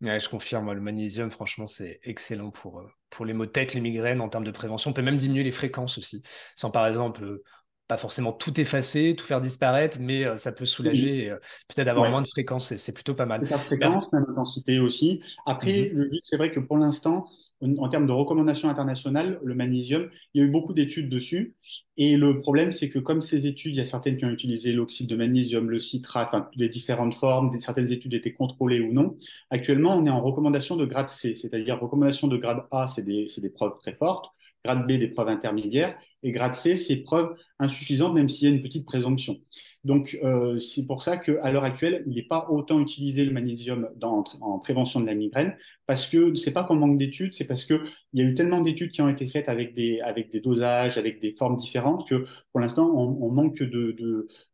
Je 0.00 0.28
confirme, 0.28 0.72
le 0.72 0.80
magnésium, 0.80 1.30
franchement, 1.30 1.66
c'est 1.66 2.00
excellent 2.04 2.50
pour, 2.50 2.82
pour 3.10 3.24
les 3.24 3.32
maux 3.32 3.46
de 3.46 3.50
tête, 3.50 3.74
les 3.74 3.80
migraines 3.80 4.20
en 4.20 4.28
termes 4.28 4.44
de 4.44 4.50
prévention. 4.50 4.90
On 4.90 4.94
peut 4.94 5.02
même 5.02 5.16
diminuer 5.16 5.42
les 5.42 5.50
fréquences 5.50 5.98
aussi, 5.98 6.22
sans 6.54 6.70
par 6.70 6.86
exemple 6.86 7.42
pas 7.88 7.96
forcément 7.96 8.32
tout 8.32 8.60
effacer, 8.60 9.16
tout 9.16 9.24
faire 9.24 9.40
disparaître, 9.40 9.98
mais 9.98 10.24
euh, 10.24 10.36
ça 10.36 10.52
peut 10.52 10.66
soulager 10.66 11.24
et 11.24 11.30
euh, 11.30 11.36
peut-être 11.68 11.88
avoir 11.88 12.10
moins 12.10 12.20
de 12.20 12.28
fréquences. 12.28 12.76
C'est 12.76 12.92
plutôt 12.92 13.14
pas 13.14 13.24
mal. 13.24 13.40
Pas 13.48 13.56
de 13.56 13.62
fréquence, 13.62 14.12
même 14.12 14.24
d'intensité 14.24 14.78
aussi. 14.78 15.20
Après, 15.46 15.90
mhm. 15.94 16.06
c'est 16.20 16.36
vrai 16.36 16.52
que 16.52 16.60
pour 16.60 16.76
l'instant, 16.76 17.26
en, 17.62 17.88
termes 17.88 18.06
de 18.06 18.12
recommandations 18.12 18.68
internationales, 18.68 19.40
le 19.42 19.54
magnésium, 19.54 20.08
il 20.34 20.42
y 20.42 20.44
a 20.44 20.46
eu 20.46 20.50
beaucoup 20.50 20.74
d'études 20.74 21.08
dessus. 21.08 21.56
Et 21.96 22.18
le 22.18 22.40
problème, 22.40 22.72
c'est 22.72 22.90
que 22.90 22.98
comme 22.98 23.22
ces 23.22 23.46
études, 23.46 23.74
il 23.74 23.78
y 23.78 23.82
a 23.82 23.86
certaines 23.86 24.18
qui 24.18 24.26
ont 24.26 24.30
utilisé 24.30 24.72
l'oxyde 24.72 25.08
de 25.08 25.16
magnésium, 25.16 25.70
le 25.70 25.78
citrate, 25.78 26.28
enfin, 26.28 26.48
les 26.56 26.68
différentes 26.68 27.14
formes, 27.14 27.50
certaines 27.58 27.90
études 27.90 28.12
étaient 28.12 28.34
contrôlées 28.34 28.80
ou 28.80 28.92
non. 28.92 29.16
Actuellement, 29.48 29.96
on 29.96 30.04
est 30.04 30.10
en 30.10 30.20
recommandation 30.20 30.76
de 30.76 30.84
grade 30.84 31.08
C, 31.08 31.34
c'est-à-dire 31.34 31.80
recommandation 31.80 32.28
de 32.28 32.36
grade 32.36 32.64
A, 32.70 32.86
c'est 32.86 33.02
des, 33.02 33.26
des 33.38 33.50
preuves 33.50 33.78
très 33.80 33.94
fortes 33.94 34.30
grade 34.68 34.86
B 34.86 34.98
des 34.98 35.08
preuves 35.08 35.28
intermédiaires, 35.28 35.96
et 36.22 36.32
grade 36.32 36.54
C, 36.54 36.76
c'est 36.76 36.96
preuves 36.96 37.34
insuffisantes, 37.58 38.14
même 38.14 38.28
s'il 38.28 38.48
y 38.48 38.52
a 38.52 38.54
une 38.54 38.62
petite 38.62 38.86
présomption. 38.86 39.38
Donc, 39.84 40.18
euh, 40.22 40.58
c'est 40.58 40.86
pour 40.86 41.02
ça 41.02 41.16
qu'à 41.16 41.50
l'heure 41.50 41.64
actuelle, 41.64 42.02
il 42.06 42.16
n'est 42.16 42.22
pas 42.22 42.48
autant 42.50 42.80
utilisé 42.80 43.24
le 43.24 43.30
magnésium 43.30 43.88
en 44.02 44.58
prévention 44.58 45.00
de 45.00 45.06
la 45.06 45.14
migraine, 45.14 45.56
parce 45.86 46.06
que 46.06 46.34
c'est 46.34 46.50
pas 46.50 46.64
qu'on 46.64 46.74
manque 46.74 46.98
d'études, 46.98 47.32
c'est 47.32 47.46
parce 47.46 47.64
qu'il 47.64 47.80
y 48.12 48.20
a 48.20 48.24
eu 48.24 48.34
tellement 48.34 48.60
d'études 48.60 48.90
qui 48.90 49.00
ont 49.00 49.08
été 49.08 49.26
faites 49.28 49.48
avec 49.48 49.74
des, 49.74 50.00
avec 50.00 50.30
des 50.30 50.40
dosages, 50.40 50.98
avec 50.98 51.20
des 51.20 51.34
formes 51.38 51.56
différentes, 51.56 52.06
que 52.08 52.24
pour 52.52 52.60
l'instant, 52.60 52.92
on, 52.94 53.30
manque 53.30 53.62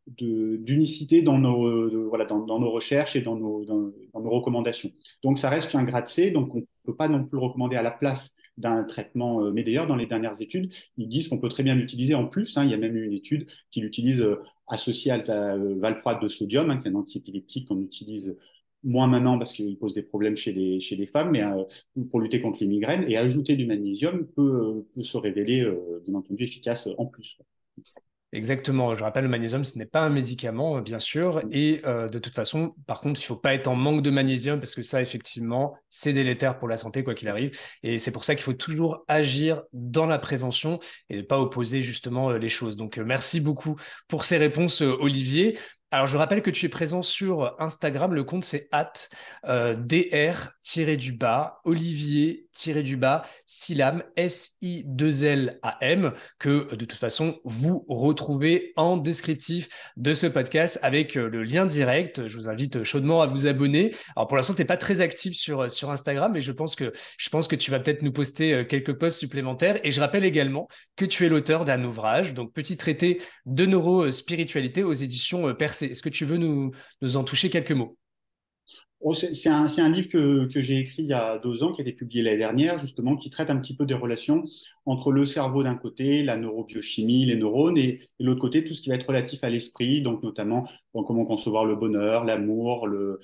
d'unicité 0.07 1.21
dans, 1.21 1.37
nos, 1.37 2.07
voilà, 2.07 2.25
dans, 2.25 2.45
nos 2.45 2.71
recherches 2.71 3.15
et 3.15 3.21
dans 3.21 3.35
nos, 3.35 3.65
dans 3.65 3.91
nos 4.13 4.29
recommandations. 4.29 4.91
Donc, 5.23 5.37
ça 5.37 5.49
reste 5.49 5.75
un 5.75 5.83
grade 5.83 6.07
C, 6.07 6.31
donc 6.31 6.55
on 6.55 6.59
ne 6.59 6.65
peut 6.85 6.95
pas 6.95 7.07
non 7.07 7.25
plus 7.25 7.37
le 7.37 7.43
recommander 7.43 7.75
à 7.75 7.83
la 7.83 7.91
place 7.91 8.35
d'un 8.57 8.83
traitement. 8.83 9.43
Euh, 9.43 9.51
mais 9.51 9.63
d'ailleurs, 9.63 9.87
dans 9.87 9.95
les 9.95 10.05
dernières 10.05 10.41
études, 10.41 10.71
ils 10.97 11.09
disent 11.09 11.27
qu'on 11.27 11.39
peut 11.39 11.49
très 11.49 11.63
bien 11.63 11.75
l'utiliser 11.75 12.15
en 12.15 12.27
plus. 12.27 12.57
Hein. 12.57 12.63
il 12.65 12.71
y 12.71 12.73
a 12.73 12.77
même 12.77 12.95
eu 12.95 13.05
une 13.05 13.13
étude 13.13 13.47
qui 13.71 13.81
l'utilise 13.81 14.21
euh, 14.21 14.41
associée 14.67 15.11
à 15.11 15.17
la 15.17 15.55
euh, 15.55 15.75
valproate 15.79 16.21
de 16.21 16.27
sodium, 16.27 16.69
hein, 16.69 16.77
qui 16.77 16.87
est 16.87 16.91
un 16.91 16.95
antiépileptique 16.95 17.67
qu'on 17.67 17.81
utilise 17.81 18.37
moins 18.83 19.07
maintenant 19.07 19.39
parce 19.39 19.51
qu'il 19.53 19.77
pose 19.77 19.93
des 19.95 20.03
problèmes 20.03 20.35
chez 20.35 20.51
les, 20.51 20.79
chez 20.79 20.95
les 20.95 21.07
femmes, 21.07 21.31
mais 21.31 21.43
pour 22.11 22.19
lutter 22.19 22.39
contre 22.39 22.59
les 22.61 22.67
migraines. 22.67 23.05
Et 23.09 23.17
ajouter 23.17 23.55
du 23.55 23.65
magnésium 23.65 24.27
peut, 24.27 24.85
peut 24.93 25.01
se 25.01 25.17
révéler, 25.17 25.67
bien 26.05 26.13
entendu, 26.13 26.43
efficace 26.43 26.87
en 26.99 27.07
plus. 27.07 27.39
Exactement. 28.31 28.95
Je 28.97 29.03
rappelle, 29.03 29.23
le 29.23 29.29
magnésium, 29.29 29.63
ce 29.63 29.77
n'est 29.77 29.85
pas 29.85 30.01
un 30.01 30.09
médicament, 30.09 30.81
bien 30.81 30.99
sûr. 30.99 31.41
Et 31.51 31.81
euh, 31.85 32.09
de 32.09 32.19
toute 32.19 32.35
façon, 32.35 32.75
par 32.85 32.99
contre, 32.99 33.19
il 33.21 33.23
ne 33.23 33.27
faut 33.27 33.35
pas 33.37 33.53
être 33.53 33.67
en 33.67 33.75
manque 33.75 34.01
de 34.01 34.09
magnésium 34.09 34.59
parce 34.59 34.75
que 34.75 34.81
ça, 34.81 35.01
effectivement, 35.01 35.75
c'est 35.89 36.11
délétère 36.11 36.57
pour 36.57 36.67
la 36.67 36.75
santé, 36.75 37.03
quoi 37.03 37.13
qu'il 37.13 37.29
arrive. 37.29 37.57
Et 37.81 37.97
c'est 37.97 38.11
pour 38.11 38.25
ça 38.25 38.35
qu'il 38.35 38.43
faut 38.43 38.53
toujours 38.53 39.05
agir 39.07 39.63
dans 39.71 40.05
la 40.05 40.19
prévention 40.19 40.79
et 41.09 41.17
ne 41.17 41.21
pas 41.21 41.39
opposer 41.39 41.81
justement 41.81 42.31
euh, 42.31 42.37
les 42.37 42.49
choses. 42.49 42.75
Donc, 42.75 42.97
euh, 42.97 43.05
merci 43.05 43.39
beaucoup 43.39 43.77
pour 44.09 44.25
ces 44.25 44.37
réponses, 44.37 44.81
Olivier. 44.81 45.57
Alors, 45.95 46.07
je 46.07 46.17
rappelle 46.17 46.41
que 46.41 46.49
tu 46.49 46.65
es 46.65 46.69
présent 46.69 47.03
sur 47.03 47.55
Instagram. 47.57 48.13
Le 48.13 48.25
compte, 48.25 48.43
c'est 48.43 48.67
at 48.73 48.91
dr-du-bas, 49.77 51.61
Olivier-du-bas, 51.63 53.23
Silam, 53.45 54.03
S-I-2-L-A-M, 54.17 56.11
que 56.37 56.75
de 56.75 56.83
toute 56.83 56.99
façon, 56.99 57.39
vous 57.45 57.85
retrouvez 57.87 58.73
en 58.75 58.97
descriptif 58.97 59.69
de 59.95 60.13
ce 60.13 60.27
podcast 60.27 60.79
avec 60.81 61.15
euh, 61.15 61.29
le 61.29 61.45
lien 61.45 61.65
direct. 61.65 62.27
Je 62.27 62.35
vous 62.35 62.49
invite 62.49 62.83
chaudement 62.83 63.21
à 63.21 63.25
vous 63.25 63.47
abonner. 63.47 63.95
Alors, 64.17 64.27
pour 64.27 64.35
l'instant, 64.35 64.53
tu 64.53 64.63
n'es 64.63 64.65
pas 64.65 64.75
très 64.75 64.99
actif 64.99 65.33
sur, 65.37 65.71
sur 65.71 65.91
Instagram, 65.91 66.29
mais 66.33 66.41
je 66.41 66.51
pense 66.51 66.75
que, 66.75 66.91
je 67.17 67.29
pense 67.29 67.47
que 67.47 67.55
tu 67.55 67.71
vas 67.71 67.79
peut-être 67.79 68.01
nous 68.01 68.11
poster 68.11 68.53
euh, 68.53 68.65
quelques 68.65 68.99
posts 68.99 69.19
supplémentaires. 69.19 69.79
Et 69.85 69.91
je 69.91 70.01
rappelle 70.01 70.25
également 70.25 70.67
que 70.97 71.05
tu 71.05 71.25
es 71.25 71.29
l'auteur 71.29 71.63
d'un 71.63 71.85
ouvrage, 71.85 72.33
donc 72.33 72.51
petit 72.51 72.75
traité 72.75 73.21
de 73.45 73.65
neurospiritualité 73.65 74.83
aux 74.83 74.91
éditions 74.91 75.47
euh, 75.47 75.53
Percé. 75.53 75.84
Est-ce 75.91 76.01
que 76.01 76.09
tu 76.09 76.25
veux 76.25 76.37
nous, 76.37 76.71
en 77.15 77.23
toucher 77.23 77.49
quelques 77.49 77.71
mots? 77.71 77.97
Oh, 79.01 79.13
c'est 79.13 79.49
un, 79.49 79.89
livre 79.89 80.09
que, 80.09 80.47
j'ai 80.49 80.79
écrit 80.79 81.03
il 81.03 81.09
y 81.09 81.13
a 81.13 81.37
deux 81.39 81.63
ans, 81.63 81.71
qui 81.71 81.81
a 81.81 81.83
été 81.83 81.93
publié 81.93 82.23
l'année 82.23 82.37
dernière, 82.37 82.77
justement, 82.77 83.15
qui 83.15 83.29
traite 83.29 83.49
un 83.49 83.57
petit 83.57 83.75
peu 83.75 83.85
des 83.85 83.93
relations 83.93 84.43
entre 84.85 85.11
le 85.11 85.25
cerveau 85.25 85.63
d'un 85.63 85.75
côté, 85.75 86.23
la 86.23 86.37
neurobiochimie, 86.37 87.25
les 87.25 87.35
neurones, 87.35 87.77
et, 87.77 87.99
de 88.19 88.25
l'autre 88.25 88.41
côté, 88.41 88.63
tout 88.63 88.73
ce 88.73 88.81
qui 88.81 88.89
va 88.89 88.95
être 88.95 89.07
relatif 89.07 89.43
à 89.43 89.49
l'esprit, 89.49 90.01
donc 90.01 90.23
notamment 90.23 90.67
comment 91.03 91.25
concevoir 91.25 91.65
le 91.65 91.75
bonheur, 91.75 92.23
l'amour, 92.23 92.87
le, 92.87 93.19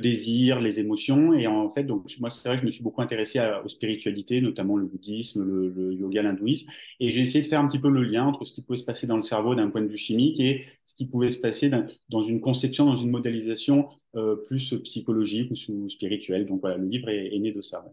désir, 0.00 0.60
les 0.60 0.80
émotions. 0.80 1.34
Et 1.34 1.46
en 1.46 1.70
fait, 1.70 1.84
donc, 1.84 2.06
moi, 2.18 2.30
c'est 2.30 2.46
vrai 2.48 2.56
que 2.56 2.62
je 2.62 2.66
me 2.66 2.70
suis 2.70 2.82
beaucoup 2.82 3.02
intéressé 3.02 3.40
aux 3.64 3.68
spiritualités, 3.68 4.40
notamment 4.40 4.76
le 4.76 4.86
bouddhisme, 4.86 5.42
le, 5.42 5.94
yoga, 5.94 6.22
l'hindouisme, 6.22 6.70
et 7.00 7.10
j'ai 7.10 7.20
essayé 7.20 7.42
de 7.42 7.46
faire 7.46 7.60
un 7.60 7.68
petit 7.68 7.78
peu 7.78 7.90
le 7.90 8.02
lien 8.02 8.24
entre 8.24 8.44
ce 8.44 8.52
qui 8.52 8.62
pouvait 8.62 8.78
se 8.78 8.84
passer 8.84 9.06
dans 9.06 9.16
le 9.16 9.22
cerveau 9.22 9.54
d'un 9.54 9.68
point 9.68 9.82
de 9.82 9.88
vue 9.88 9.98
chimique 9.98 10.40
et 10.40 10.64
ce 10.84 10.94
qui 10.94 11.06
pouvait 11.06 11.30
se 11.30 11.38
passer 11.38 11.70
dans 12.08 12.22
une 12.22 12.40
conception, 12.40 12.86
dans 12.86 12.96
une 12.96 13.10
modélisation 13.10 13.88
plus 14.44 14.74
psychologique 14.82 15.52
ou 15.68 15.88
spirituelle. 15.88 16.46
Donc 16.46 16.60
voilà, 16.60 16.76
le 16.76 16.86
livre 16.86 17.08
est, 17.08 17.38
né 17.38 17.52
de 17.52 17.62
ça. 17.62 17.84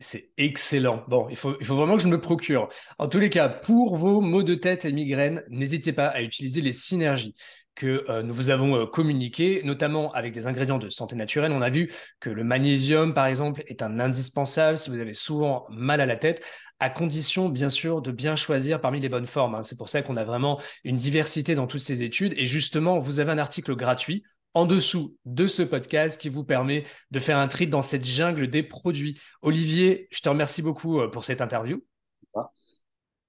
C'est 0.00 0.30
excellent. 0.36 1.04
Bon, 1.08 1.28
il 1.30 1.36
faut, 1.36 1.56
il 1.60 1.66
faut 1.66 1.76
vraiment 1.76 1.96
que 1.96 2.02
je 2.02 2.08
me 2.08 2.20
procure. 2.20 2.68
En 2.98 3.08
tous 3.08 3.20
les 3.20 3.30
cas, 3.30 3.48
pour 3.48 3.96
vos 3.96 4.20
maux 4.20 4.42
de 4.42 4.56
tête 4.56 4.84
et 4.84 4.92
migraines, 4.92 5.44
n'hésitez 5.48 5.92
pas 5.92 6.08
à 6.08 6.22
utiliser 6.22 6.60
les 6.60 6.72
synergies 6.72 7.34
que 7.74 8.04
euh, 8.08 8.22
nous 8.22 8.34
vous 8.34 8.50
avons 8.50 8.76
euh, 8.76 8.86
communiquées, 8.86 9.62
notamment 9.64 10.12
avec 10.12 10.32
des 10.32 10.46
ingrédients 10.46 10.78
de 10.78 10.88
santé 10.88 11.16
naturelle. 11.16 11.52
On 11.52 11.62
a 11.62 11.70
vu 11.70 11.90
que 12.20 12.30
le 12.30 12.44
magnésium, 12.44 13.14
par 13.14 13.26
exemple, 13.26 13.62
est 13.66 13.82
un 13.82 13.98
indispensable 13.98 14.78
si 14.78 14.90
vous 14.90 14.98
avez 14.98 15.14
souvent 15.14 15.66
mal 15.70 16.00
à 16.00 16.06
la 16.06 16.16
tête, 16.16 16.44
à 16.80 16.90
condition, 16.90 17.48
bien 17.48 17.70
sûr, 17.70 18.02
de 18.02 18.10
bien 18.10 18.36
choisir 18.36 18.80
parmi 18.80 19.00
les 19.00 19.08
bonnes 19.08 19.26
formes. 19.26 19.54
Hein. 19.54 19.62
C'est 19.62 19.78
pour 19.78 19.88
ça 19.88 20.02
qu'on 20.02 20.16
a 20.16 20.24
vraiment 20.24 20.60
une 20.84 20.96
diversité 20.96 21.54
dans 21.54 21.66
toutes 21.66 21.80
ces 21.80 22.02
études. 22.02 22.34
Et 22.36 22.44
justement, 22.44 22.98
vous 22.98 23.20
avez 23.20 23.30
un 23.30 23.38
article 23.38 23.74
gratuit 23.76 24.24
en 24.54 24.66
dessous 24.66 25.16
de 25.24 25.46
ce 25.46 25.62
podcast 25.62 26.20
qui 26.20 26.28
vous 26.28 26.44
permet 26.44 26.84
de 27.10 27.18
faire 27.18 27.38
un 27.38 27.48
tri 27.48 27.66
dans 27.66 27.82
cette 27.82 28.04
jungle 28.04 28.48
des 28.48 28.62
produits. 28.62 29.18
Olivier, 29.40 30.08
je 30.10 30.20
te 30.20 30.28
remercie 30.28 30.62
beaucoup 30.62 31.00
euh, 31.00 31.08
pour 31.08 31.24
cette 31.24 31.40
interview. 31.40 31.82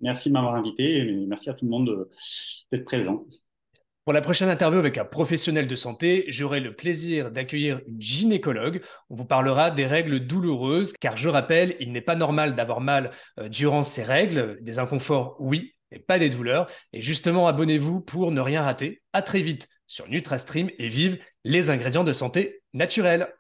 Merci 0.02 0.30
de 0.30 0.34
m'avoir 0.34 0.56
invité 0.56 0.98
et 0.98 1.26
merci 1.28 1.50
à 1.50 1.54
tout 1.54 1.64
le 1.64 1.72
monde 1.72 2.10
d'être 2.72 2.84
présent. 2.84 3.26
Pour 4.04 4.12
la 4.12 4.22
prochaine 4.22 4.50
interview 4.50 4.80
avec 4.80 4.98
un 4.98 5.06
professionnel 5.06 5.66
de 5.66 5.76
santé, 5.76 6.26
j'aurai 6.28 6.60
le 6.60 6.76
plaisir 6.76 7.32
d'accueillir 7.32 7.80
une 7.88 8.02
gynécologue. 8.02 8.82
On 9.10 9.16
vous 9.16 9.24
parlera 9.24 9.72
des 9.72 9.86
règles 9.86 10.28
douloureuses, 10.28 10.92
car 11.00 11.16
je 11.16 11.30
rappelle, 11.30 11.78
il 11.80 11.94
n'est 11.94 12.02
pas 12.02 12.18
normal 12.18 12.54
d'avoir 12.54 12.82
mal 12.82 13.12
euh, 13.40 13.48
durant 13.48 13.84
ces 13.84 14.04
règles. 14.04 14.58
Des 14.62 14.78
inconforts, 14.78 15.38
oui, 15.40 15.74
mais 15.90 16.00
pas 16.00 16.20
des 16.20 16.30
douleurs. 16.30 16.68
Et 16.92 17.00
justement, 17.00 17.48
abonnez-vous 17.48 18.02
pour 18.02 18.32
ne 18.32 18.42
rien 18.42 18.62
rater. 18.62 19.02
À 19.14 19.22
très 19.22 19.42
vite 19.42 19.70
sur 19.94 20.10
NutraStream 20.10 20.72
et 20.80 20.88
vive 20.88 21.20
les 21.44 21.70
ingrédients 21.70 22.04
de 22.04 22.14
santé 22.14 22.64
naturels. 22.74 23.32